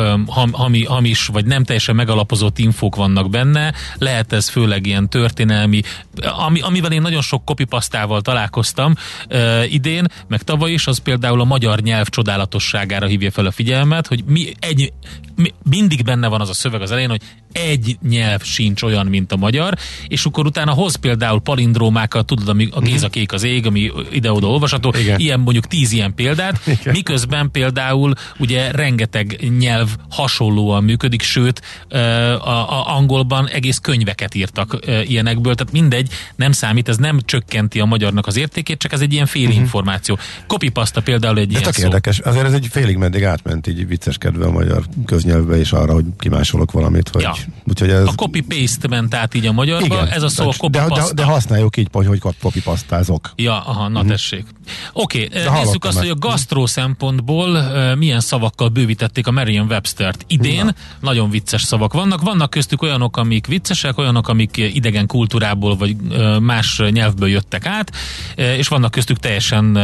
hami, 0.51 0.83
hamis 0.83 1.25
vagy 1.25 1.45
nem 1.45 1.63
teljesen 1.63 1.95
megalapozott 1.95 2.59
infók 2.59 2.95
vannak 2.95 3.29
benne, 3.29 3.73
lehet 3.97 4.33
ez 4.33 4.49
főleg 4.49 4.85
ilyen 4.85 5.09
történelmi, 5.09 5.81
ami, 6.21 6.61
amivel 6.61 6.91
én 6.91 7.01
nagyon 7.01 7.21
sok 7.21 7.45
kopipasztával 7.45 8.21
találkoztam 8.21 8.93
uh, 9.29 9.73
idén, 9.73 10.05
meg 10.27 10.41
tavaly 10.41 10.71
is, 10.71 10.87
az 10.87 10.97
például 10.97 11.41
a 11.41 11.43
magyar 11.43 11.79
nyelv 11.79 12.07
csodálatosságára 12.07 13.05
hívja 13.05 13.31
fel 13.31 13.45
a 13.45 13.51
figyelmet, 13.51 14.07
hogy 14.07 14.23
mi 14.25 14.53
egy, 14.59 14.93
mi, 15.35 15.53
mindig 15.69 16.03
benne 16.03 16.27
van 16.27 16.41
az 16.41 16.49
a 16.49 16.53
szöveg 16.53 16.81
az 16.81 16.91
elején, 16.91 17.09
hogy 17.09 17.21
egy 17.51 17.97
nyelv 18.07 18.41
sincs 18.41 18.83
olyan, 18.83 19.05
mint 19.05 19.31
a 19.31 19.35
magyar, 19.35 19.73
és 20.07 20.25
akkor 20.25 20.45
utána 20.45 20.71
hoz 20.71 20.95
például 20.95 21.41
palindrómákat, 21.41 22.25
tudod, 22.25 22.49
ami 22.49 22.67
a 22.71 22.79
Géza 22.79 23.09
kék 23.09 23.31
az 23.31 23.43
ég, 23.43 23.65
ami 23.65 23.91
ide-oda 24.11 24.47
olvasható, 24.47 24.93
Igen. 24.99 25.19
ilyen 25.19 25.39
mondjuk 25.39 25.67
tíz 25.67 25.91
ilyen 25.91 26.15
példát, 26.15 26.61
Igen. 26.65 26.93
miközben 26.93 27.51
például 27.51 28.13
ugye 28.45 28.71
rengeteg 28.71 29.51
nyelv 29.58 29.89
hasonlóan 30.10 30.84
működik, 30.84 31.21
sőt 31.21 31.62
a, 31.89 32.49
a 32.49 32.95
angolban 32.95 33.47
egész 33.47 33.77
könyveket 33.77 34.36
írtak 34.36 34.77
ilyenekből, 35.05 35.55
tehát 35.55 35.73
mindegy, 35.73 36.10
nem 36.36 36.51
számít, 36.51 36.89
ez 36.89 36.97
nem 36.97 37.19
csökkenti 37.25 37.79
a 37.79 37.86
magyarnak 37.86 38.27
az 38.27 38.38
értékét, 38.38 38.77
csak 38.77 38.91
ez 38.91 39.01
egy 39.01 39.13
ilyen 39.13 39.25
félinformáció. 39.25 40.17
Copypasta 40.47 41.01
például 41.01 41.38
egy 41.38 41.47
de 41.47 41.60
ilyen 41.60 41.71
szó. 41.71 41.84
érdekes, 41.84 42.19
azért 42.19 42.45
ez 42.45 42.53
egy 42.53 42.67
félig 42.71 42.97
meddig 42.97 43.23
átment 43.23 43.67
így 43.67 43.88
vicceskedve 43.88 44.45
a 44.45 44.51
magyar 44.51 44.84
köznyelvbe, 45.05 45.58
és 45.58 45.71
arra, 45.71 45.93
hogy 45.93 46.05
kimásolok 46.19 46.71
valamit, 46.71 47.10
hogy 47.10 47.21
ja. 47.21 47.36
Úgyhogy 47.63 47.89
ez... 47.89 48.08
A 48.08 48.12
copy-paste 48.15 48.88
ment 48.88 49.13
át 49.13 49.34
így 49.34 49.45
a 49.45 49.51
magyarba, 49.51 49.86
Igen, 49.86 50.08
ez 50.08 50.23
a 50.23 50.29
szó 50.29 50.47
a 50.47 50.53
copy 50.53 50.77
de, 50.77 50.86
de, 50.88 51.03
de, 51.13 51.23
használjuk 51.23 51.77
így, 51.77 51.88
hogy 51.91 52.21
copy-pastázok. 52.39 53.31
Ja, 53.36 53.62
aha, 53.62 53.88
na 53.88 54.03
mm. 54.03 54.08
tessék. 54.08 54.45
Oké, 54.93 55.25
okay, 55.25 55.62
nézzük 55.63 55.86
azt, 55.86 55.97
hogy 55.97 56.10
a 56.10 56.15
gasztró 56.15 56.65
szempontból 56.65 57.63
milyen 57.95 58.19
szavakkal 58.25 58.67
bővítették 58.67 59.27
a 59.27 59.31
Merriam-Webster-t. 59.31 60.25
Idén 60.27 60.65
na. 60.65 60.73
nagyon 60.99 61.29
vicces 61.29 61.61
szavak 61.61 61.93
vannak. 61.93 62.21
Vannak 62.21 62.49
köztük 62.49 62.81
olyanok, 62.81 63.17
amik 63.17 63.47
viccesek, 63.47 63.97
olyanok, 63.97 64.27
amik 64.27 64.57
idegen 64.57 65.07
kultúrából 65.07 65.75
vagy 65.75 65.95
más 66.39 66.81
nyelvből 66.89 67.29
jöttek 67.29 67.65
át, 67.65 67.91
és 68.35 68.67
vannak 68.67 68.91
köztük 68.91 69.17
teljesen 69.17 69.77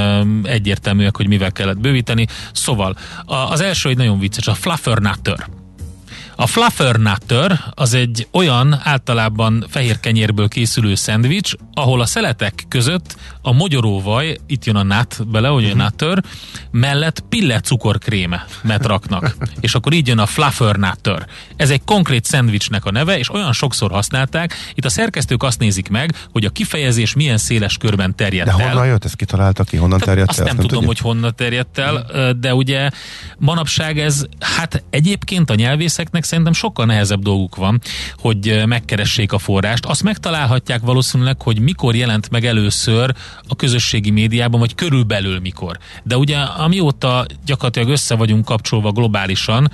egyértelműek, 0.43 1.15
hogy 1.15 1.27
mivel 1.27 1.51
kellett 1.51 1.79
bővíteni. 1.79 2.27
Szóval 2.53 2.97
az 3.25 3.61
első 3.61 3.89
egy 3.89 3.97
nagyon 3.97 4.19
vicces, 4.19 4.47
a 4.47 4.53
fluffernutter. 4.53 5.60
A 6.35 6.47
fluffernutter 6.47 7.63
az 7.73 7.93
egy 7.93 8.27
olyan 8.31 8.79
általában 8.83 9.65
fehér 9.69 9.99
kenyérből 9.99 10.47
készülő 10.47 10.95
szendvics, 10.95 11.53
ahol 11.73 12.01
a 12.01 12.05
szeletek 12.05 12.65
között 12.67 13.15
a 13.41 13.53
mogyoróvaj, 13.53 14.37
itt 14.47 14.65
jön 14.65 14.75
a 14.75 14.83
nut 14.83 15.27
bele, 15.27 15.47
hogy 15.47 15.63
uh-huh. 15.63 15.79
a 15.79 15.83
nutter, 15.83 16.23
mellett 16.71 17.23
pillet 17.29 17.65
cukorkrémet 17.65 18.85
raknak. 18.85 19.35
és 19.59 19.75
akkor 19.75 19.93
így 19.93 20.07
jön 20.07 20.17
a 20.17 20.25
fluffernutter. 20.25 21.25
Ez 21.55 21.69
egy 21.69 21.81
konkrét 21.85 22.25
szendvicsnek 22.25 22.85
a 22.85 22.91
neve, 22.91 23.17
és 23.17 23.33
olyan 23.33 23.53
sokszor 23.53 23.91
használták. 23.91 24.55
Itt 24.73 24.85
a 24.85 24.89
szerkesztők 24.89 25.43
azt 25.43 25.59
nézik 25.59 25.89
meg, 25.89 26.15
hogy 26.31 26.45
a 26.45 26.49
kifejezés 26.49 27.13
milyen 27.13 27.37
széles 27.37 27.77
körben 27.77 28.15
terjedt 28.15 28.45
de 28.45 28.51
el. 28.51 28.57
De 28.57 28.63
honnan 28.63 28.87
jött, 28.87 29.05
ezt 29.05 29.15
kitalálta 29.15 29.63
ki, 29.63 29.77
honnan 29.77 29.99
terjedt 29.99 30.29
azt 30.29 30.39
el? 30.39 30.45
Azt 30.45 30.53
nem, 30.53 30.65
tudom, 30.65 30.83
tudja? 30.83 31.03
hogy 31.03 31.11
honnan 31.11 31.35
terjedt 31.35 31.77
el, 31.77 32.05
de 32.39 32.55
ugye 32.55 32.89
manapság 33.37 33.99
ez, 33.99 34.25
hát 34.39 34.83
egyébként 34.89 35.49
a 35.49 35.55
nyelvészeknek 35.55 36.23
szerintem 36.31 36.53
sokkal 36.53 36.85
nehezebb 36.85 37.21
dolguk 37.21 37.55
van, 37.55 37.81
hogy 38.17 38.63
megkeressék 38.65 39.33
a 39.33 39.37
forrást. 39.37 39.85
Azt 39.85 40.03
megtalálhatják 40.03 40.81
valószínűleg, 40.81 41.41
hogy 41.41 41.59
mikor 41.59 41.95
jelent 41.95 42.29
meg 42.29 42.45
először 42.45 43.13
a 43.47 43.55
közösségi 43.55 44.09
médiában, 44.09 44.59
vagy 44.59 44.75
körülbelül 44.75 45.39
mikor. 45.39 45.77
De 46.03 46.17
ugye 46.17 46.37
amióta 46.37 47.25
gyakorlatilag 47.45 47.89
össze 47.89 48.15
vagyunk 48.15 48.45
kapcsolva 48.45 48.91
globálisan, 48.91 49.71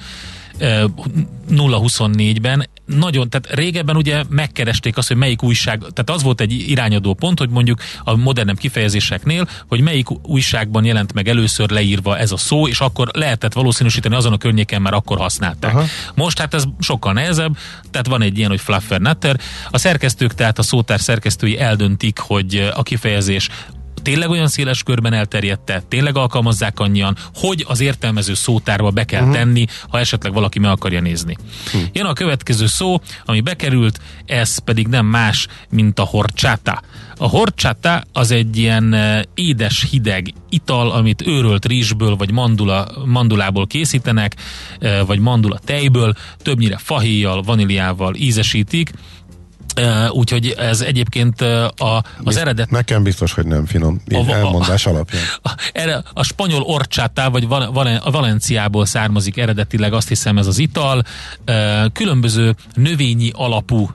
0-24-ben 0.59 2.69
nagyon, 2.85 3.29
tehát 3.29 3.53
régebben 3.53 3.95
ugye 3.95 4.23
megkeresték 4.29 4.97
azt, 4.97 5.07
hogy 5.07 5.17
melyik 5.17 5.43
újság, 5.43 5.79
tehát 5.79 6.09
az 6.09 6.23
volt 6.23 6.41
egy 6.41 6.51
irányadó 6.51 7.13
pont, 7.13 7.39
hogy 7.39 7.49
mondjuk 7.49 7.81
a 8.03 8.15
modernebb 8.15 8.57
kifejezéseknél, 8.57 9.47
hogy 9.67 9.81
melyik 9.81 10.27
újságban 10.27 10.85
jelent 10.85 11.13
meg 11.13 11.27
először 11.27 11.69
leírva 11.69 12.17
ez 12.17 12.31
a 12.31 12.37
szó, 12.37 12.67
és 12.67 12.79
akkor 12.79 13.09
lehetett 13.13 13.53
valószínűsíteni 13.53 14.15
azon 14.15 14.33
a 14.33 14.37
környéken 14.37 14.81
már 14.81 14.93
akkor 14.93 15.17
használták. 15.17 15.73
Aha. 15.73 15.85
Most 16.15 16.39
hát 16.39 16.53
ez 16.53 16.63
sokkal 16.79 17.13
nehezebb, 17.13 17.57
tehát 17.91 18.07
van 18.07 18.21
egy 18.21 18.37
ilyen, 18.37 18.49
hogy 18.49 18.61
fluffer 18.61 18.99
nutter. 18.99 19.39
A 19.69 19.77
szerkesztők, 19.77 20.33
tehát 20.33 20.59
a 20.59 20.63
szótár 20.63 20.99
szerkesztői 20.99 21.59
eldöntik, 21.59 22.19
hogy 22.19 22.69
a 22.75 22.83
kifejezés 22.83 23.49
tényleg 24.07 24.29
olyan 24.29 24.47
széles 24.47 24.83
körben 24.83 25.13
elterjedte, 25.13 25.83
tényleg 25.87 26.17
alkalmazzák 26.17 26.79
annyian, 26.79 27.17
hogy 27.35 27.65
az 27.67 27.79
értelmező 27.79 28.33
szótárba 28.33 28.89
be 28.89 29.03
kell 29.03 29.21
uh-huh. 29.21 29.35
tenni, 29.35 29.65
ha 29.89 29.99
esetleg 29.99 30.33
valaki 30.33 30.59
meg 30.59 30.71
akarja 30.71 31.01
nézni. 31.01 31.37
Uh-huh. 31.65 31.81
Jön 31.93 32.05
a 32.05 32.13
következő 32.13 32.67
szó, 32.67 32.99
ami 33.25 33.41
bekerült, 33.41 33.99
ez 34.25 34.57
pedig 34.57 34.87
nem 34.87 35.05
más, 35.05 35.47
mint 35.69 35.99
a 35.99 36.03
horchata. 36.03 36.81
A 37.17 37.27
horchata 37.27 38.03
az 38.13 38.31
egy 38.31 38.57
ilyen 38.57 38.95
édes, 39.33 39.85
hideg 39.89 40.33
ital, 40.49 40.91
amit 40.91 41.27
őrölt 41.27 41.65
rizsből 41.65 42.15
vagy 42.15 42.31
mandula, 42.31 42.87
mandulából 43.05 43.67
készítenek, 43.67 44.35
vagy 45.05 45.19
mandula 45.19 45.59
tejből, 45.65 46.13
többnyire 46.37 46.77
fahéjjal, 46.77 47.41
vaníliával 47.41 48.15
ízesítik, 48.15 48.91
úgyhogy 50.09 50.55
ez 50.57 50.81
egyébként 50.81 51.41
a, 51.41 52.03
az 52.23 52.37
eredet... 52.37 52.69
Nekem 52.69 53.03
biztos, 53.03 53.33
hogy 53.33 53.45
nem 53.45 53.65
finom, 53.65 54.01
így 54.09 54.29
a, 54.29 54.33
elmondás 54.33 54.85
a, 54.85 54.89
alapján. 54.89 55.23
A, 55.41 55.49
a, 55.73 56.03
a 56.13 56.23
spanyol 56.23 56.61
orcsátá, 56.61 57.27
vagy 57.27 57.47
val, 57.47 57.71
val, 57.71 57.87
a 58.03 58.11
Valenciából 58.11 58.85
származik 58.85 59.37
eredetileg, 59.37 59.93
azt 59.93 60.07
hiszem 60.07 60.37
ez 60.37 60.47
az 60.47 60.57
ital. 60.59 61.03
Különböző 61.93 62.55
növényi 62.73 63.31
alapú 63.33 63.89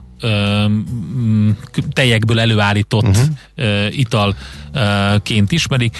tejekből 1.93 2.39
előállított 2.39 3.07
uh-huh. 3.07 3.97
italként 3.97 5.51
ismerik. 5.51 5.97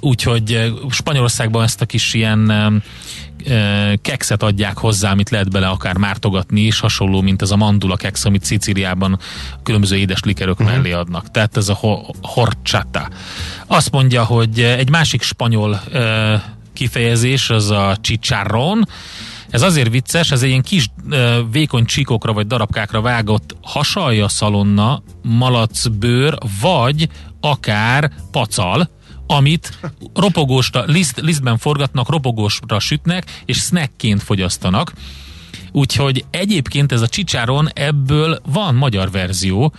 Úgyhogy 0.00 0.72
Spanyolországban 0.90 1.62
ezt 1.62 1.80
a 1.80 1.86
kis 1.86 2.14
ilyen 2.14 2.52
kekszet 4.02 4.42
adják 4.42 4.78
hozzá, 4.78 5.10
amit 5.10 5.30
lehet 5.30 5.50
bele 5.50 5.68
akár 5.68 5.96
mártogatni 5.96 6.60
is, 6.60 6.80
hasonló, 6.80 7.20
mint 7.20 7.42
ez 7.42 7.50
a 7.50 7.56
mandula 7.56 7.96
keksz, 7.96 8.24
amit 8.24 8.44
Szicíliában 8.44 9.18
különböző 9.62 9.96
édes 9.96 10.20
likerök 10.20 10.60
uh-huh. 10.60 10.76
mellé 10.76 10.92
adnak. 10.92 11.30
Tehát 11.30 11.56
ez 11.56 11.68
a 11.68 11.74
ho- 11.74 12.16
horchata. 12.22 13.08
Azt 13.66 13.90
mondja, 13.90 14.24
hogy 14.24 14.60
egy 14.60 14.90
másik 14.90 15.22
spanyol 15.22 15.80
kifejezés, 16.72 17.50
az 17.50 17.70
a 17.70 17.96
chicharrón, 18.00 18.88
ez 19.50 19.62
azért 19.62 19.90
vicces, 19.90 20.30
ez 20.30 20.42
egy 20.42 20.48
ilyen 20.48 20.62
kis 20.62 20.86
vékony 21.50 21.84
csíkokra 21.84 22.32
vagy 22.32 22.46
darabkákra 22.46 23.00
vágott 23.00 23.56
hasalja 23.62 24.28
szalonna, 24.28 25.02
malacbőr, 25.22 26.38
vagy 26.60 27.08
akár 27.40 28.10
pacal, 28.30 28.88
amit 29.30 29.78
ropogósra, 30.14 30.84
liszt, 30.86 31.20
lisztben 31.20 31.58
forgatnak, 31.58 32.08
ropogósra 32.08 32.78
sütnek, 32.78 33.42
és 33.44 33.56
snackként 33.56 34.22
fogyasztanak. 34.22 34.92
Úgyhogy 35.72 36.24
egyébként 36.30 36.92
ez 36.92 37.00
a 37.00 37.08
csicsáron 37.08 37.68
ebből 37.74 38.40
van 38.46 38.74
magyar 38.74 39.10
verzió, 39.10 39.72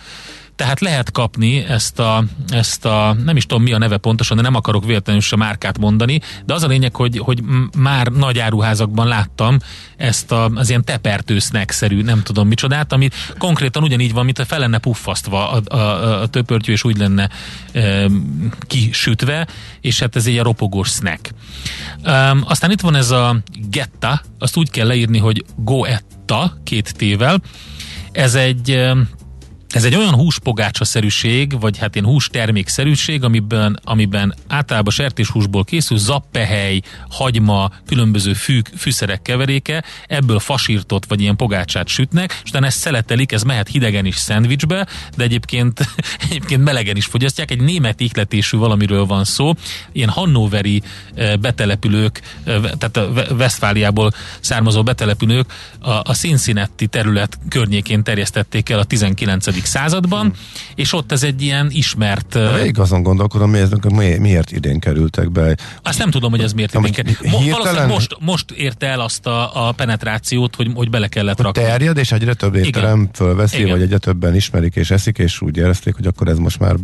tehát 0.56 0.80
lehet 0.80 1.10
kapni 1.10 1.58
ezt 1.58 1.98
a, 1.98 2.24
ezt 2.48 2.84
a, 2.84 3.16
nem 3.24 3.36
is 3.36 3.46
tudom 3.46 3.62
mi 3.62 3.72
a 3.72 3.78
neve 3.78 3.96
pontosan, 3.96 4.36
de 4.36 4.42
nem 4.42 4.54
akarok 4.54 4.84
véletlenül 4.84 5.22
sem 5.22 5.38
márkát 5.38 5.78
mondani, 5.78 6.20
de 6.44 6.54
az 6.54 6.62
a 6.62 6.66
lényeg, 6.66 6.96
hogy, 6.96 7.18
hogy 7.18 7.42
már 7.78 8.06
nagy 8.06 8.38
áruházakban 8.38 9.06
láttam 9.06 9.58
ezt 9.96 10.32
a, 10.32 10.50
az 10.54 10.68
ilyen 10.68 10.84
tepertősznek-szerű, 10.84 12.02
nem 12.02 12.22
tudom 12.22 12.48
micsodát, 12.48 12.92
ami 12.92 13.08
konkrétan 13.38 13.82
ugyanígy 13.82 14.12
van, 14.12 14.24
mint 14.24 14.38
a 14.38 14.44
fel 14.44 14.58
lenne 14.58 14.78
puffasztva 14.78 15.50
a, 15.50 15.76
a, 15.76 16.20
a 16.22 16.26
töpörtyű, 16.26 16.72
és 16.72 16.84
úgy 16.84 16.96
lenne 16.96 17.28
e, 17.72 18.06
kisütve, 18.60 19.46
és 19.80 19.98
hát 19.98 20.16
ez 20.16 20.26
egy 20.26 20.38
a 20.38 20.42
ropogós 20.42 20.88
snack. 20.88 21.34
E, 22.02 22.30
aztán 22.30 22.70
itt 22.70 22.80
van 22.80 22.94
ez 22.94 23.10
a 23.10 23.36
getta, 23.70 24.22
azt 24.38 24.56
úgy 24.56 24.70
kell 24.70 24.86
leírni, 24.86 25.18
hogy 25.18 25.44
goetta, 25.56 26.56
két 26.64 26.96
tével, 26.96 27.40
ez 28.12 28.34
egy 28.34 28.90
ez 29.72 29.84
egy 29.84 29.94
olyan 29.94 30.14
húspogácsa-szerűség, 30.14 31.60
vagy 31.60 31.78
hát 31.78 31.94
ilyen 31.94 32.06
hústermékszerűség, 32.06 33.24
amiben, 33.24 33.80
amiben 33.84 34.34
általában 34.48 34.92
sertéshúsból 34.92 35.64
készül 35.64 35.98
zappehely, 35.98 36.80
hagyma, 37.10 37.70
különböző 37.86 38.32
fű, 38.32 38.60
fűszerek 38.76 39.22
keveréke, 39.22 39.84
ebből 40.06 40.38
fasírtot 40.38 41.06
vagy 41.08 41.20
ilyen 41.20 41.36
pogácsát 41.36 41.88
sütnek, 41.88 42.40
és 42.44 42.50
utána 42.50 42.66
ezt 42.66 42.78
szeletelik, 42.78 43.32
ez 43.32 43.42
mehet 43.42 43.68
hidegen 43.68 44.04
is 44.04 44.16
szendvicsbe, 44.16 44.86
de 45.16 45.24
egyébként, 45.24 45.88
egyébként 46.28 46.64
melegen 46.64 46.96
is 46.96 47.06
fogyasztják. 47.06 47.50
Egy 47.50 47.60
német 47.60 48.00
ihletésű 48.00 48.56
valamiről 48.56 49.04
van 49.04 49.24
szó, 49.24 49.52
ilyen 49.92 50.08
hannoveri 50.08 50.82
eh, 51.14 51.36
betelepülők, 51.36 52.20
eh, 52.44 52.60
tehát 52.78 52.96
a 52.96 53.34
Westfáliából 53.34 54.12
származó 54.40 54.82
betelepülők 54.82 55.52
a, 55.78 55.90
a 55.90 56.14
Cincinnati 56.14 56.86
terület 56.86 57.38
környékén 57.48 58.02
terjesztették 58.02 58.68
el 58.68 58.78
a 58.78 58.84
19 58.84 59.46
században, 59.64 60.20
hmm. 60.20 60.34
és 60.74 60.92
ott 60.92 61.12
ez 61.12 61.22
egy 61.22 61.42
ilyen 61.42 61.68
ismert... 61.70 62.38
Végig 62.54 62.78
azon 62.78 63.02
gondolkodom, 63.02 63.50
miért, 63.50 64.18
miért 64.18 64.52
idén 64.52 64.80
kerültek 64.80 65.30
be. 65.30 65.56
Azt 65.82 65.98
nem 65.98 66.10
tudom, 66.10 66.30
hogy 66.30 66.40
ez 66.40 66.52
miért 66.52 66.74
idén 66.74 66.92
került. 66.92 67.18
Hirtelen... 67.18 67.88
most, 67.88 68.16
most 68.20 68.50
érte 68.50 68.86
el 68.86 69.00
azt 69.00 69.26
a, 69.26 69.68
a 69.68 69.72
penetrációt, 69.72 70.56
hogy, 70.56 70.70
hogy 70.74 70.90
bele 70.90 71.08
kellett 71.08 71.36
hogy 71.36 71.44
rakni. 71.44 71.62
Terjed, 71.62 71.96
és 71.96 72.12
egyre 72.12 72.34
több 72.34 72.54
étterem 72.54 73.00
Igen. 73.00 73.10
fölveszi, 73.12 73.56
Igen. 73.56 73.70
vagy 73.70 73.82
egyre 73.82 73.98
többen 73.98 74.34
ismerik 74.34 74.76
és 74.76 74.90
eszik, 74.90 75.18
és 75.18 75.40
úgy 75.40 75.56
érezték, 75.56 75.94
hogy 75.94 76.06
akkor 76.06 76.28
ez 76.28 76.38
most 76.38 76.58
már 76.58 76.76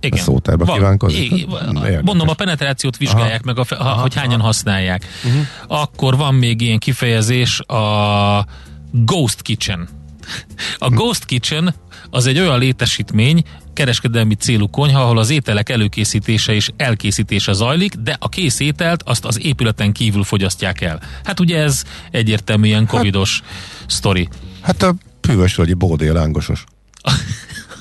igen. 0.00 0.18
a 0.18 0.22
szótárba 0.22 0.64
Van, 0.64 0.76
kívánkozik. 0.76 1.46
Mondom, 2.02 2.28
a 2.28 2.34
penetrációt 2.34 2.96
vizsgálják 2.96 3.42
Aha. 3.44 3.54
meg, 3.54 3.58
a, 3.58 3.74
a, 3.74 3.88
Aha. 3.88 4.00
hogy 4.00 4.14
hányan 4.14 4.40
használják. 4.40 5.04
Uh-huh. 5.24 5.46
Akkor 5.80 6.16
van 6.16 6.34
még 6.34 6.60
ilyen 6.60 6.78
kifejezés, 6.78 7.60
a 7.60 8.46
Ghost 8.90 9.42
Kitchen. 9.42 9.88
A 10.78 10.88
Ghost 10.88 11.24
Kitchen 11.24 11.74
az 12.10 12.26
egy 12.26 12.38
olyan 12.38 12.58
létesítmény, 12.58 13.44
kereskedelmi 13.72 14.34
célú 14.34 14.70
konyha, 14.70 15.00
ahol 15.00 15.18
az 15.18 15.30
ételek 15.30 15.68
előkészítése 15.68 16.52
és 16.52 16.70
elkészítése 16.76 17.52
zajlik, 17.52 17.94
de 17.94 18.16
a 18.18 18.28
kész 18.28 18.60
ételt 18.60 19.02
azt 19.02 19.24
az 19.24 19.44
épületen 19.44 19.92
kívül 19.92 20.24
fogyasztják 20.24 20.80
el. 20.80 21.00
Hát 21.24 21.40
ugye 21.40 21.58
ez 21.58 21.82
egyértelműen 22.10 22.78
hát- 22.78 22.88
covidos 22.88 23.40
hát, 23.40 23.90
sztori. 23.90 24.28
Hát 24.60 24.82
a 24.82 24.94
püvösvölgyi 25.20 25.74
bódé 25.74 26.08
lángosos. 26.08 26.64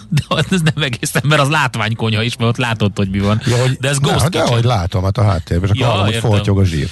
de 0.10 0.21
ez 0.49 0.62
nem 0.62 0.84
egészen, 0.84 1.21
mert 1.25 1.41
az 1.41 1.49
látványkonyha 1.49 2.21
is, 2.21 2.38
mert 2.38 2.49
ott 2.49 2.58
látod, 2.58 2.91
hogy 2.95 3.10
mi 3.10 3.19
van. 3.19 3.41
Ja, 3.45 3.58
hogy, 3.58 3.77
de 3.79 3.89
ez 3.89 3.99
Ghost 3.99 4.23
ne, 4.23 4.29
De 4.29 4.41
hogy 4.41 4.63
látom, 4.63 5.03
hát 5.03 5.17
a 5.17 5.23
háttérben, 5.23 5.69
és 5.73 5.79
akkor 5.79 5.91
ja, 5.91 5.97
hallom, 5.97 6.05
hogy 6.05 6.15
foltyog 6.15 6.60
a 6.60 6.63
zsír. 6.63 6.89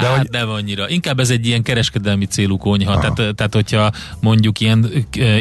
De 0.00 0.06
hát 0.06 0.16
hogy... 0.16 0.28
nem 0.30 0.48
annyira. 0.48 0.88
Inkább 0.88 1.20
ez 1.20 1.30
egy 1.30 1.46
ilyen 1.46 1.62
kereskedelmi 1.62 2.24
célú 2.24 2.56
konyha. 2.56 2.98
Tehát, 2.98 3.34
tehát, 3.34 3.54
hogyha 3.54 3.92
mondjuk 4.20 4.60
ilyen 4.60 4.90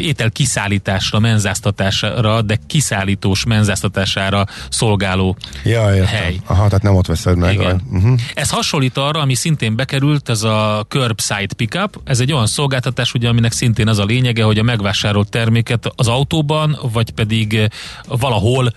étel 0.01 0.31
kiszállításra, 0.31 1.19
menzáztatásra, 1.19 2.41
de 2.41 2.59
kiszállítós 2.67 3.45
menzáztatására 3.45 4.45
szolgáló 4.69 5.37
ja, 5.63 6.05
hely. 6.05 6.39
Aha, 6.45 6.65
tehát 6.65 6.83
nem 6.83 6.95
ott 6.95 7.05
veszed 7.05 7.37
meg. 7.37 7.53
Igen. 7.53 7.81
Uh-huh. 7.91 8.19
Ez 8.33 8.49
hasonlít 8.49 8.97
arra, 8.97 9.19
ami 9.19 9.35
szintén 9.35 9.75
bekerült, 9.75 10.29
ez 10.29 10.43
a 10.43 10.85
curbside 10.87 11.53
pickup. 11.55 12.01
Ez 12.03 12.19
egy 12.19 12.33
olyan 12.33 12.47
szolgáltatás, 12.47 13.13
ugye, 13.13 13.27
aminek 13.29 13.51
szintén 13.51 13.87
az 13.87 13.99
a 13.99 14.05
lényege, 14.05 14.43
hogy 14.43 14.59
a 14.59 14.63
megvásárolt 14.63 15.29
terméket 15.29 15.91
az 15.95 16.07
autóban, 16.07 16.77
vagy 16.91 17.11
pedig 17.11 17.69
valahol 18.07 18.73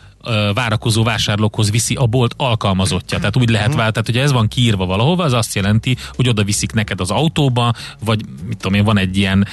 várakozó 0.55 1.03
vásárlókhoz 1.03 1.71
viszi 1.71 1.95
a 1.95 2.07
bolt 2.07 2.35
alkalmazottja. 2.37 3.19
Tehát 3.19 3.37
úgy 3.37 3.49
lehet 3.49 3.69
mhm. 3.69 3.77
vált, 3.77 3.93
tehát 3.93 4.07
hogyha 4.07 4.23
ez 4.23 4.33
van 4.33 4.49
kiírva 4.49 4.87
valahova, 4.87 5.25
az 5.25 5.33
azt 5.33 5.55
jelenti, 5.55 5.97
hogy 6.13 6.29
oda 6.29 6.45
viszik 6.45 6.73
neked 6.73 7.01
az 7.01 7.11
autóba, 7.11 7.73
vagy 8.05 8.21
mit 8.47 8.57
tudom 8.57 8.75
én, 8.75 8.85
van 8.85 8.99
egy 8.99 9.17
ilyen 9.17 9.47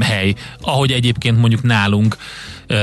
hely, 0.00 0.34
ahogy 0.60 0.92
egyébként 0.92 1.38
mondjuk 1.38 1.62
nálunk 1.62 2.16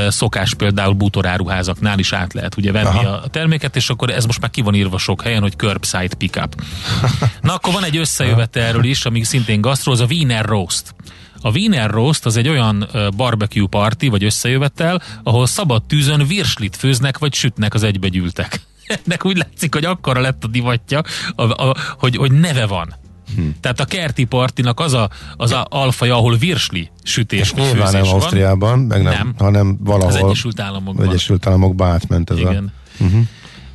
szokás 0.10 0.54
például 0.54 0.94
bútoráruházaknál 0.94 2.00
is 2.00 2.14
át 2.14 2.34
lehet 2.34 2.58
ugye 2.58 2.72
venni 2.72 2.88
Aha. 2.88 3.10
a 3.10 3.28
terméket, 3.28 3.76
és 3.76 3.90
akkor 3.90 4.10
ez 4.10 4.26
most 4.26 4.42
már 4.42 4.50
ki 4.50 4.62
van 4.62 4.76
írva 4.76 4.98
sok 4.98 5.22
helyen, 5.22 5.42
hogy 5.42 5.56
curbside 5.58 6.16
pickup. 6.18 6.56
Na 7.42 7.54
akkor 7.54 7.74
van 7.74 7.84
egy 7.84 7.98
összejövetelről 7.98 8.84
is, 8.84 9.06
ami 9.06 9.24
szintén 9.24 9.62
gasztró, 9.62 9.92
az 9.92 10.00
a 10.00 10.06
Wiener 10.10 10.46
Roast. 10.46 10.96
A 11.42 11.52
Wiener 11.52 11.90
Roast 11.90 12.26
az 12.26 12.38
egy 12.38 12.48
olyan 12.48 12.88
barbecue 13.16 13.68
party, 13.68 14.08
vagy 14.10 14.24
összejövetel, 14.24 15.02
ahol 15.24 15.46
szabad 15.46 15.84
tűzön 15.84 16.28
virslit 16.28 16.76
főznek, 16.76 17.18
vagy 17.18 17.34
sütnek 17.34 17.74
az 17.74 17.84
egybegyűltek. 17.84 18.62
Ennek 19.06 19.26
úgy 19.26 19.38
látszik, 19.38 19.74
hogy 19.74 19.86
akkora 19.86 20.20
lett 20.20 20.44
a 20.44 20.48
divatja, 20.48 21.02
a, 21.36 21.44
a, 21.44 21.76
hogy, 21.98 22.16
hogy 22.16 22.32
neve 22.32 22.66
van. 22.66 22.96
Hm. 23.36 23.42
Tehát 23.62 23.80
a 23.80 23.86
kerti 23.86 24.24
partinak 24.24 24.80
az 24.80 24.94
a, 24.94 25.10
az 25.38 25.52
a 25.52 25.66
alfaja, 25.70 26.16
ahol 26.16 26.36
virsli 26.36 26.90
sütés 27.04 27.40
És 27.40 27.54
nyilván 27.54 27.92
nem 27.92 28.04
Ausztriában, 28.04 28.80
meg 28.80 29.04
nem, 29.04 29.14
nem, 29.14 29.34
hanem 29.38 29.78
valahol 29.80 30.08
az 30.08 30.16
Egyesült 30.16 30.60
Államokban. 30.60 31.08
Egyesült 31.08 31.48
Államokban 31.48 31.90
átment 31.90 32.30
ez 32.30 32.38
Igen. 32.38 32.74
a... 33.00 33.04
Uh-huh. 33.04 33.22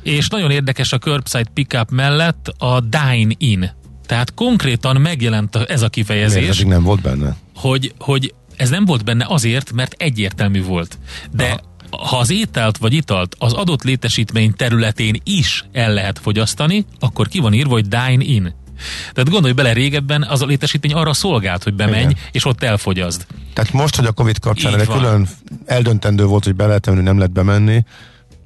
És 0.03 0.27
nagyon 0.27 0.51
érdekes 0.51 0.93
a 0.93 0.97
curbside 0.97 1.49
pickup 1.53 1.91
mellett 1.91 2.53
a 2.57 2.79
dine 2.79 3.33
in. 3.37 3.71
Tehát 4.05 4.33
konkrétan 4.33 5.01
megjelent 5.01 5.55
ez 5.55 5.81
a 5.81 5.89
kifejezés. 5.89 6.41
Miért 6.41 6.67
nem 6.67 6.83
volt 6.83 7.01
benne? 7.01 7.35
hogy, 7.55 7.93
hogy 7.99 8.33
ez 8.55 8.69
nem 8.69 8.85
volt 8.85 9.03
benne 9.03 9.25
azért, 9.29 9.71
mert 9.71 9.93
egyértelmű 9.97 10.63
volt. 10.63 10.97
De 11.31 11.61
Aha. 11.89 12.05
ha 12.07 12.17
az 12.17 12.31
ételt 12.31 12.77
vagy 12.77 12.93
italt 12.93 13.35
az 13.39 13.53
adott 13.53 13.83
létesítmény 13.83 14.53
területén 14.53 15.21
is 15.23 15.65
el 15.71 15.93
lehet 15.93 16.19
fogyasztani, 16.19 16.85
akkor 16.99 17.27
ki 17.27 17.39
van 17.39 17.53
írva, 17.53 17.71
hogy 17.71 17.87
dine 17.87 18.23
in. 18.23 18.53
Tehát 19.13 19.29
gondolj 19.29 19.53
bele, 19.53 19.73
régebben 19.73 20.23
az 20.23 20.41
a 20.41 20.45
létesítmény 20.45 20.93
arra 20.93 21.13
szolgált, 21.13 21.63
hogy 21.63 21.73
bemenj, 21.73 22.01
Igen. 22.01 22.15
és 22.31 22.45
ott 22.45 22.63
elfogyaszd. 22.63 23.25
Tehát 23.53 23.73
most, 23.73 23.95
hogy 23.95 24.05
a 24.05 24.11
Covid 24.11 24.39
kapcsán 24.39 24.79
egy 24.79 24.87
külön 24.87 25.27
eldöntendő 25.65 26.25
volt, 26.25 26.43
hogy 26.43 26.55
be 26.55 26.65
lehet 26.65 26.85
menni, 26.85 27.01
nem 27.01 27.17
lehet 27.17 27.31
bemenni, 27.31 27.83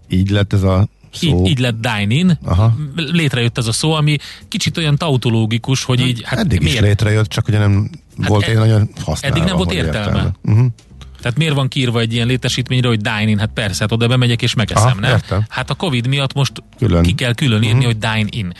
így 0.09 0.29
lett 0.29 0.53
ez 0.53 0.63
a 0.63 0.87
szó. 1.13 1.27
Így, 1.27 1.49
így 1.49 1.59
lett 1.59 1.79
dine-in, 1.81 2.39
Aha. 2.45 2.73
létrejött 2.95 3.57
ez 3.57 3.67
a 3.67 3.71
szó, 3.71 3.93
ami 3.93 4.17
kicsit 4.47 4.77
olyan 4.77 4.95
tautológikus, 4.97 5.83
hogy 5.83 5.99
így, 6.07 6.21
hát 6.25 6.39
Eddig 6.39 6.59
miért? 6.61 6.73
is 6.75 6.81
létrejött, 6.81 7.27
csak 7.27 7.47
ugye 7.47 7.57
nem 7.57 7.89
volt 8.27 8.43
ed- 8.43 8.49
egy 8.49 8.57
nagyon 8.57 8.89
használva. 9.05 9.37
eddig 9.37 9.47
nem 9.47 9.55
volt 9.57 9.67
hogy 9.67 9.77
értelme. 9.77 10.31
Uh-huh. 10.43 10.65
Tehát 11.21 11.37
miért 11.37 11.53
van 11.53 11.67
kiírva 11.67 11.99
egy 11.99 12.13
ilyen 12.13 12.27
létesítményre, 12.27 12.87
hogy 12.87 13.01
dine-in? 13.01 13.37
Hát 13.39 13.49
persze, 13.53 13.77
hát 13.79 13.91
oda 13.91 14.07
bemegyek 14.07 14.41
és 14.41 14.53
megeszem, 14.53 14.85
Aha, 14.85 14.99
nem? 14.99 15.09
értem. 15.11 15.45
Hát 15.49 15.69
a 15.69 15.73
Covid 15.73 16.07
miatt 16.07 16.33
most 16.33 16.51
Külön. 16.77 17.03
ki 17.03 17.13
kell 17.13 17.33
külön 17.33 17.63
írni, 17.63 17.85
hogy 17.85 17.97
dine-in. 17.97 18.53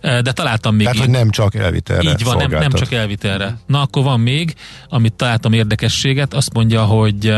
De 0.00 0.32
találtam 0.32 0.74
még 0.74 0.82
Tehát, 0.86 0.94
így- 1.00 1.04
hogy 1.04 1.14
nem 1.14 1.30
csak 1.30 1.54
elvitelre 1.54 2.10
Így 2.10 2.24
van, 2.24 2.36
nem, 2.36 2.50
nem 2.50 2.72
csak 2.72 2.92
elvitelre. 2.92 3.58
Na, 3.66 3.80
akkor 3.80 4.02
van 4.02 4.20
még, 4.20 4.54
amit 4.88 5.12
találtam 5.12 5.52
érdekességet, 5.52 6.34
azt 6.34 6.52
mondja, 6.52 6.84
hogy 6.84 7.34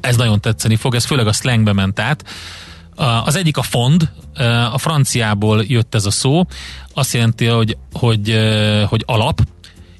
ez 0.00 0.16
nagyon 0.16 0.40
tetszeni 0.40 0.76
fog, 0.76 0.94
ez 0.94 1.04
főleg 1.04 1.26
a 1.26 1.32
slangbe 1.32 1.72
ment 1.72 2.00
át. 2.00 2.24
Az 3.24 3.36
egyik 3.36 3.56
a 3.56 3.62
fond, 3.62 4.10
a 4.72 4.78
franciából 4.78 5.64
jött 5.66 5.94
ez 5.94 6.06
a 6.06 6.10
szó, 6.10 6.46
azt 6.94 7.12
jelenti, 7.12 7.46
hogy, 7.46 7.76
hogy, 7.92 8.38
hogy 8.88 9.02
alap, 9.06 9.40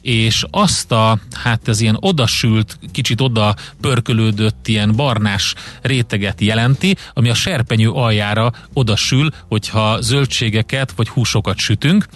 és 0.00 0.44
azt 0.50 0.92
a, 0.92 1.18
hát 1.32 1.68
ez 1.68 1.80
ilyen 1.80 1.96
odasült, 2.00 2.78
kicsit 2.92 3.20
oda 3.20 3.54
pörkölődött 3.80 4.68
ilyen 4.68 4.96
barnás 4.96 5.54
réteget 5.82 6.40
jelenti, 6.40 6.96
ami 7.14 7.28
a 7.28 7.34
serpenyő 7.34 7.90
aljára 7.90 8.52
odasül, 8.72 9.28
hogyha 9.48 10.00
zöldségeket 10.00 10.92
vagy 10.96 11.08
húsokat 11.08 11.58
sütünk, 11.58 12.06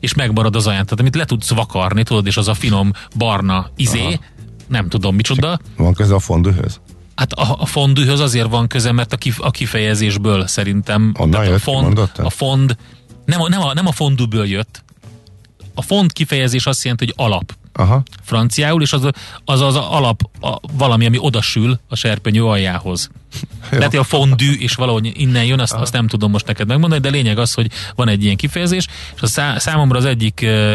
és 0.00 0.14
megmarad 0.14 0.56
az 0.56 0.66
alján. 0.66 0.84
Tehát 0.84 1.00
amit 1.00 1.16
le 1.16 1.24
tudsz 1.24 1.50
vakarni, 1.50 2.02
tudod, 2.02 2.26
és 2.26 2.36
az 2.36 2.48
a 2.48 2.54
finom 2.54 2.92
barna 3.16 3.70
izé, 3.76 4.04
Aha. 4.04 4.20
nem 4.68 4.88
tudom 4.88 5.14
micsoda, 5.14 5.58
Van 5.76 5.94
köze 5.94 6.14
a 6.14 6.18
fondűhöz? 6.18 6.80
Hát 7.14 7.32
a, 7.32 7.56
a 7.60 7.66
fondűhöz 7.66 8.20
azért 8.20 8.48
van 8.48 8.66
köze, 8.66 8.92
mert 8.92 9.12
a, 9.12 9.16
kif, 9.16 9.40
a 9.40 9.50
kifejezésből 9.50 10.46
szerintem. 10.46 11.12
Onnan 11.18 11.30
Tehát 11.30 11.46
a 11.46 11.50
jött, 11.50 11.60
fond, 11.60 12.10
a 12.16 12.30
fond 12.30 12.76
nem 13.24 13.40
a, 13.40 13.48
nem, 13.48 13.60
a, 13.60 13.74
nem 13.74 13.86
a 13.86 13.92
fondúből 13.92 14.46
jött. 14.46 14.82
A 15.74 15.82
fond 15.82 16.12
kifejezés 16.12 16.66
azt 16.66 16.82
jelenti, 16.82 17.04
hogy 17.04 17.26
alap 17.26 17.54
Aha. 17.72 18.02
franciául, 18.22 18.82
és 18.82 18.92
az 18.92 19.08
az, 19.44 19.60
az 19.60 19.76
alap 19.76 20.22
a, 20.40 20.58
valami, 20.72 21.06
ami 21.06 21.18
odasül 21.20 21.78
a 21.88 21.96
serpenyő 21.96 22.44
aljához. 22.44 23.10
Lehet, 23.70 23.90
hogy 23.90 23.98
a 23.98 24.04
fondű, 24.04 24.52
és 24.52 24.74
valahogy 24.74 25.20
innen 25.20 25.44
jön, 25.44 25.60
azt, 25.60 25.72
azt 25.72 25.92
nem 25.92 26.06
tudom 26.06 26.30
most 26.30 26.46
neked 26.46 26.66
megmondani, 26.66 27.00
de 27.00 27.10
lényeg 27.10 27.38
az, 27.38 27.54
hogy 27.54 27.70
van 27.94 28.08
egy 28.08 28.24
ilyen 28.24 28.36
kifejezés, 28.36 28.86
és 29.14 29.22
a 29.22 29.26
szá, 29.26 29.58
számomra 29.58 29.98
az 29.98 30.04
egyik 30.04 30.40
ö, 30.42 30.74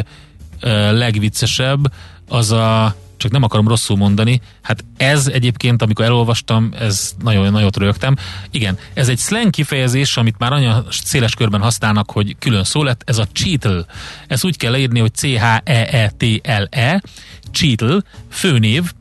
ö, 0.60 0.98
legviccesebb 0.98 1.93
az 2.28 2.52
a 2.52 2.95
csak 3.17 3.32
nem 3.32 3.43
akarom 3.43 3.67
rosszul 3.67 3.97
mondani, 3.97 4.41
hát 4.62 4.84
ez 4.97 5.28
egyébként, 5.28 5.82
amikor 5.82 6.06
elolvastam, 6.06 6.73
ez 6.80 7.15
nagyon 7.23 7.51
nagyot 7.51 7.78
rögtem. 7.78 8.15
Igen, 8.51 8.78
ez 8.93 9.10
egy 9.10 9.19
slang 9.19 9.49
kifejezés, 9.49 10.17
amit 10.17 10.38
már 10.38 10.51
olyan 10.51 10.88
széles 10.89 11.36
körben 11.36 11.62
használnak, 11.62 12.12
hogy 12.12 12.36
külön 12.39 12.63
szó 12.63 12.84
lett, 12.84 13.01
ez 13.06 13.17
a 13.17 13.25
cheatle. 13.25 13.86
Ez 14.28 14.45
úgy 14.45 14.58
kell 14.58 14.71
leírni, 14.71 14.99
hogy 14.99 15.13
C-H-E-E-T-L-E, 15.15 17.04
cheatle, 17.51 18.01
főnév, 18.30 18.91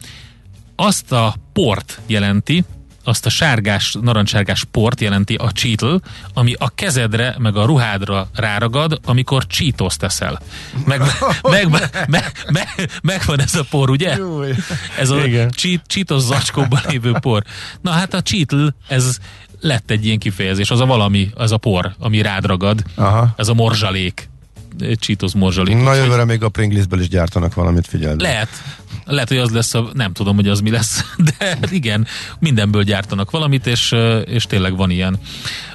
azt 0.77 1.13
a 1.13 1.35
port 1.53 2.01
jelenti, 2.07 2.65
azt 3.05 3.27
a 3.27 3.31
sárgás, 3.31 3.97
narancssárgás 4.01 4.65
port 4.71 5.01
jelenti 5.01 5.35
a 5.35 5.51
cheatle, 5.53 5.99
ami 6.35 6.55
a 6.59 6.69
kezedre, 6.69 7.35
meg 7.39 7.57
a 7.57 7.65
ruhádra 7.65 8.29
ráragad, 8.35 9.01
amikor 9.05 9.47
cheetos 9.47 9.97
teszel. 9.97 10.41
Meg, 10.87 11.01
meg, 11.43 11.69
meg, 11.69 12.07
meg, 12.09 12.33
meg, 12.49 12.91
megvan 13.03 13.41
ez 13.41 13.55
a 13.55 13.65
por, 13.71 13.91
ugye? 13.91 14.17
Júj. 14.17 14.55
Ez 14.99 15.11
a 15.11 15.21
cheat, 15.51 15.81
cheetos 15.87 16.23
zacskóban 16.23 16.81
lévő 16.89 17.13
por. 17.21 17.43
Na 17.81 17.91
hát 17.91 18.15
a 18.15 18.23
cheatle, 18.23 18.75
ez 18.89 19.19
lett 19.61 19.91
egy 19.91 20.07
ilyen 20.07 20.19
kifejezés, 20.19 20.71
az 20.71 20.81
a 20.81 20.87
valami, 20.87 21.31
az 21.35 21.53
a 21.53 21.57
por, 21.57 21.95
ami 21.99 22.23
rád 22.23 22.47
ragad, 22.47 22.83
Aha. 22.95 23.35
ez 23.37 23.49
a 23.49 23.55
morzsalék. 23.55 24.29
Cheetos 24.99 25.33
morzsalék. 25.35 25.83
Na 25.83 25.95
jövőre 25.95 26.25
még 26.25 26.43
a 26.43 26.49
Pringlesből 26.49 27.01
is 27.01 27.09
gyártanak 27.09 27.55
valamit, 27.55 27.87
figyeld. 27.87 28.21
lehet. 28.21 28.49
Lehet, 29.05 29.29
hogy 29.29 29.39
az 29.39 29.51
lesz, 29.51 29.75
a, 29.75 29.91
nem 29.93 30.13
tudom, 30.13 30.35
hogy 30.35 30.49
az 30.49 30.61
mi 30.61 30.71
lesz, 30.71 31.05
de 31.39 31.47
hát 31.47 31.71
igen, 31.71 32.07
mindenből 32.39 32.83
gyártanak 32.83 33.31
valamit, 33.31 33.67
és, 33.67 33.95
és 34.25 34.45
tényleg 34.45 34.77
van 34.77 34.91
ilyen. 34.91 35.19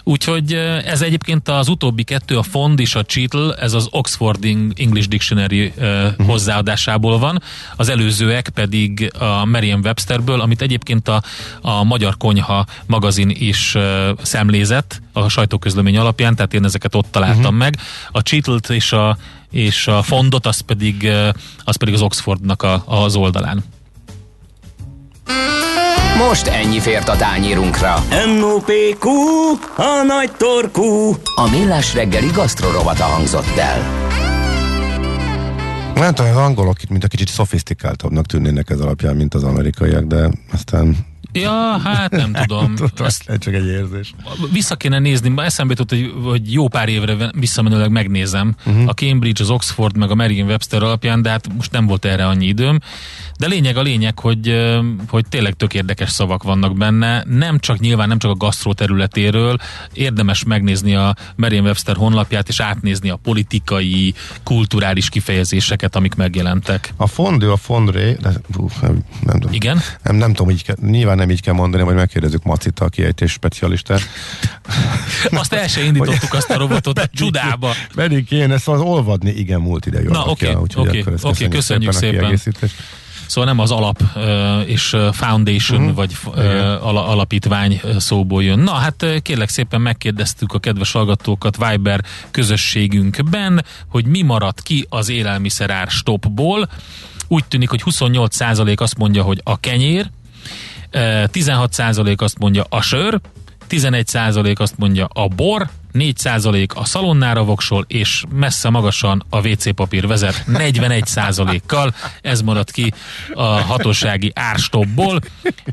Úgyhogy 0.04 0.54
ö, 0.54 0.78
ez 0.78 1.02
egyébként 1.02 1.50
az 1.50 1.68
utóbbi 1.68 2.04
kettő, 2.04 2.38
a 2.38 2.44
Fond 2.44 2.80
és 2.80 2.96
a 2.96 3.04
Cheatle, 3.04 3.54
ez 3.54 3.74
az 3.74 3.88
Oxford 3.92 4.44
English 4.76 5.08
Dictionary 5.08 5.74
uh, 5.78 6.26
hozzáadásából 6.26 7.20
van, 7.20 7.42
az 7.76 7.90
előzőek 7.90 8.50
pedig 8.50 9.12
a 9.20 9.46
Merriam-Websterből, 9.46 10.42
amit 10.42 10.62
egyébként 10.62 11.08
a, 11.08 11.24
a 11.62 11.84
Magyar 11.84 12.18
Konyha 12.18 12.66
magazin 12.86 13.30
is 13.30 13.76
uh, 13.76 13.84
szemlézett 14.22 15.02
a 15.14 15.28
sajtóközlemény 15.28 15.98
alapján, 15.98 16.36
tehát 16.36 16.54
én 16.54 16.66
ezeket 16.66 16.96
ott 16.96 17.08
találtam 17.12 17.40
uh-huh. 17.40 17.58
meg. 17.58 17.78
A 18.12 18.20
Cheatle-t 18.20 18.70
és 18.70 18.92
a 18.92 19.18
és 19.52 19.88
a 19.88 20.02
fondot, 20.02 20.46
az 20.46 20.60
pedig, 20.60 21.10
az 21.64 21.76
pedig 21.76 21.94
az 21.94 22.02
Oxfordnak 22.02 22.64
a, 22.64 22.84
az 22.86 23.16
oldalán. 23.16 23.64
Most 26.28 26.48
ennyi 26.48 26.80
fért 26.80 27.10
a 27.10 27.16
tányírunkra. 27.16 27.96
M.O.P.Q. 28.38 29.10
A 29.76 30.04
nagy 30.08 30.32
torkú. 30.38 31.16
A 31.36 31.50
millás 31.52 31.94
reggeli 31.94 32.28
gasztrorovata 32.34 33.04
hangzott 33.04 33.58
el. 33.58 33.82
Nem 35.94 36.14
tudom, 36.14 36.32
az 36.32 36.38
angolok 36.38 36.84
itt 36.84 36.90
mint 36.90 37.04
a 37.04 37.08
kicsit 37.08 37.28
szofisztikáltabbnak 37.28 38.26
tűnnének 38.26 38.70
ez 38.70 38.80
alapján, 38.80 39.16
mint 39.16 39.34
az 39.34 39.44
amerikaiak, 39.44 40.04
de 40.04 40.30
aztán 40.52 40.98
Ja, 41.32 41.78
hát 41.84 42.12
nem 42.12 42.34
tudom. 42.42 42.76
tudom, 42.76 43.06
Ezt 43.08 43.30
ez 43.30 43.40
csak 43.40 43.54
egy 43.54 43.66
érzés. 43.66 44.14
vissza 44.52 44.76
kéne 44.76 45.00
nézni, 45.00 45.30
ma 45.30 45.44
eszembe 45.44 45.74
jutott, 45.78 46.00
hogy, 46.00 46.14
hogy 46.24 46.54
jó 46.54 46.68
pár 46.68 46.90
évre 46.90 47.32
visszamenőleg 47.40 47.92
megnézem 47.92 48.56
uh-huh. 48.66 48.88
a 48.88 48.94
Cambridge, 48.94 49.44
az 49.44 49.50
Oxford, 49.50 49.98
meg 49.98 50.12
a 50.12 50.16
Merriam-Webster 50.16 50.84
alapján, 50.84 51.22
de 51.22 51.30
hát 51.30 51.54
most 51.56 51.72
nem 51.72 51.86
volt 51.86 52.06
erre 52.06 52.28
annyi 52.28 52.46
időm. 52.46 52.80
De 53.38 53.48
lényeg 53.48 53.78
a 53.78 53.82
lényeg, 53.82 54.20
hogy, 54.20 54.70
hogy 55.08 55.26
tényleg 55.30 55.54
tök 55.54 55.74
érdekes 55.74 56.10
szavak 56.10 56.44
vannak 56.44 56.78
benne, 56.78 57.24
nem 57.28 57.60
csak 57.60 57.80
nyilván, 57.80 58.08
nem 58.08 58.18
csak 58.18 58.32
a 58.32 58.36
gasztró 58.36 58.74
területéről, 58.74 59.58
érdemes 59.94 60.44
megnézni 60.44 60.96
a 60.96 61.16
Merriam-Webster 61.36 61.96
honlapját, 61.96 62.48
és 62.48 62.60
átnézni 62.60 63.10
a 63.10 63.16
politikai, 63.16 64.14
kulturális 64.44 65.10
kifejezéseket, 65.10 65.96
amik 65.96 66.16
megjelentek. 66.16 66.94
A 66.96 67.08
fondő, 67.08 67.52
a 67.52 67.58
fondré, 67.58 68.18
de, 68.22 68.32
ú, 68.58 68.70
nem, 68.82 68.98
nem, 69.26 69.40
tudom. 69.40 69.54
Igen? 69.54 69.80
Nem, 70.04 70.16
nem 70.16 70.34
tudom, 70.34 70.52
így 70.52 70.74
nyilván 70.82 71.19
nem 71.20 71.30
így 71.30 71.42
kell 71.42 71.54
mondani, 71.54 71.84
vagy 71.84 71.96
megkérdezzük 71.96 72.44
Macita, 72.44 72.86
a 72.86 72.90
kiejtés 72.90 73.32
specialistát. 73.32 74.02
Azt 75.30 75.54
el 75.54 75.68
se 75.68 75.84
indítottuk 75.84 76.34
azt 76.34 76.50
a 76.50 76.58
robotot 76.58 77.10
csudába. 77.14 77.74
Pedig 77.96 78.26
kéne 78.26 78.58
szóval 78.58 78.82
az 78.82 78.88
olvadni 78.88 79.32
igen 79.32 79.62
múlt 79.62 79.86
idejű 79.86 80.08
Na, 80.08 80.26
oké, 80.26 80.56
oké, 80.76 81.04
ezt 81.14 81.26
oké, 81.26 81.48
köszönjük 81.48 81.90
a 81.90 81.94
szépen. 81.94 82.20
kiegészítést. 82.20 82.76
Szóval 83.28 83.50
nem 83.50 83.60
az 83.60 83.72
alap 83.72 84.02
és 84.66 84.96
foundation 85.12 85.80
uh-huh. 85.80 85.96
vagy 85.96 86.18
ala, 86.82 87.08
alapítvány 87.08 87.82
szóból 87.98 88.44
jön. 88.44 88.60
Na 88.60 88.72
hát 88.72 89.06
kérlek 89.22 89.50
szépen 89.50 89.82
megkérdeztük 89.82 90.54
a 90.54 90.60
kedves 90.60 90.92
hallgatókat 90.92 91.58
Viber 91.68 92.04
közösségünkben, 92.32 93.66
hogy 93.88 94.06
mi 94.06 94.22
maradt 94.22 94.62
ki 94.62 94.86
az 94.90 95.10
élelmiszerár 95.10 95.88
stopból. 95.88 96.70
Úgy 97.28 97.46
tűnik, 97.46 97.70
hogy 97.70 97.82
28% 97.86 98.78
azt 98.78 98.98
mondja, 98.98 99.24
hogy 99.24 99.42
a 99.44 99.60
kenyér, 99.60 100.10
16% 100.92 102.18
azt 102.18 102.38
mondja 102.38 102.66
a 102.70 102.82
sör, 102.82 103.20
11% 103.70 104.58
azt 104.60 104.78
mondja 104.78 105.06
a 105.06 105.28
bor, 105.28 105.70
4% 105.94 106.74
a 106.74 106.86
szalonnára 106.86 107.44
voksol, 107.44 107.86
és 107.88 108.24
messze 108.36 108.70
magasan 108.70 109.26
a 109.30 109.48
WC 109.48 109.76
papír 109.76 110.08
vezet 110.08 110.44
41%-kal. 110.48 111.94
Ez 112.22 112.42
maradt 112.42 112.72
ki 112.72 112.94
a 113.34 113.44
hatósági 113.44 114.32
árstopból. 114.36 115.20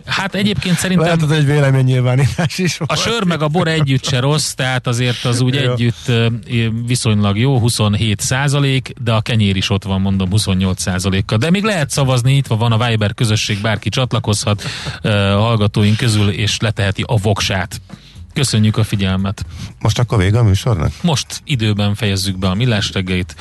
Hát 0.06 0.34
egyébként 0.34 0.76
szerintem 0.76 1.06
Lehet, 1.06 1.22
hogy 1.22 1.36
egy 1.36 1.46
véleménynyilvánítás 1.46 2.58
is 2.58 2.78
a 2.86 2.96
sör 2.96 3.24
meg 3.24 3.42
a 3.42 3.48
bor 3.48 3.68
együtt 3.68 4.04
se 4.04 4.20
rossz, 4.20 4.52
tehát 4.52 4.86
azért 4.86 5.24
az 5.24 5.40
úgy 5.40 5.54
Jó. 5.54 5.72
együtt 5.72 6.12
viszonylag 6.86 7.38
jó, 7.38 7.58
27 7.58 8.20
százalék, 8.20 8.92
de 9.00 9.12
a 9.12 9.20
kenyér 9.20 9.56
is 9.56 9.70
ott 9.70 9.84
van, 9.84 10.00
mondom, 10.00 10.30
28 10.30 10.80
százalékkal. 10.82 11.38
De 11.38 11.50
még 11.50 11.62
lehet 11.62 11.90
szavazni, 11.90 12.36
itt 12.36 12.46
van 12.46 12.72
a 12.72 12.88
Viber 12.88 13.14
közösség, 13.14 13.60
bárki 13.60 13.88
csatlakozhat 13.88 14.62
hallgatóink 15.32 15.96
közül, 15.96 16.28
és 16.28 16.58
leteheti 16.58 17.04
a 17.06 17.16
voksát. 17.16 17.80
Köszönjük 18.36 18.76
a 18.76 18.84
figyelmet. 18.84 19.44
Most 19.80 19.98
akkor 19.98 20.18
vége 20.18 20.38
a 20.38 20.42
műsornak? 20.42 20.92
Most 21.02 21.40
időben 21.44 21.94
fejezzük 21.94 22.38
be 22.38 22.48
a 22.48 22.54
millás 22.54 22.92
reggelit. 22.92 23.36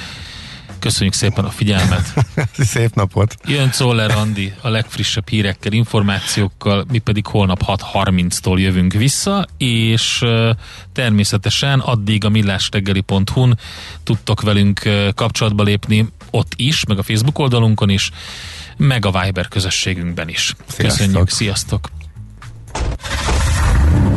Köszönjük 0.79 1.13
szépen 1.13 1.45
a 1.45 1.49
figyelmet. 1.49 2.13
Szép 2.73 2.93
napot! 2.93 3.35
Jön 3.45 3.71
Czoller 3.71 4.11
Andi 4.11 4.53
a 4.61 4.69
legfrissebb 4.69 5.29
hírekkel, 5.29 5.71
információkkal, 5.71 6.85
mi 6.91 6.97
pedig 6.97 7.25
holnap 7.25 7.63
6.30-tól 7.65 8.59
jövünk 8.59 8.93
vissza, 8.93 9.47
és 9.57 10.23
természetesen 10.93 11.79
addig 11.79 12.25
a 12.25 12.29
millásreggeli.hu-n 12.29 13.59
tudtok 14.03 14.41
velünk 14.41 14.81
kapcsolatba 15.15 15.63
lépni 15.63 16.07
ott 16.31 16.51
is, 16.55 16.85
meg 16.85 16.97
a 16.97 17.03
Facebook 17.03 17.39
oldalunkon 17.39 17.89
is, 17.89 18.11
meg 18.77 19.05
a 19.05 19.21
Viber 19.21 19.47
közösségünkben 19.47 20.29
is. 20.29 20.55
Sziasztok. 20.67 20.97
Köszönjük, 20.97 21.29
sziasztok! 21.29 21.89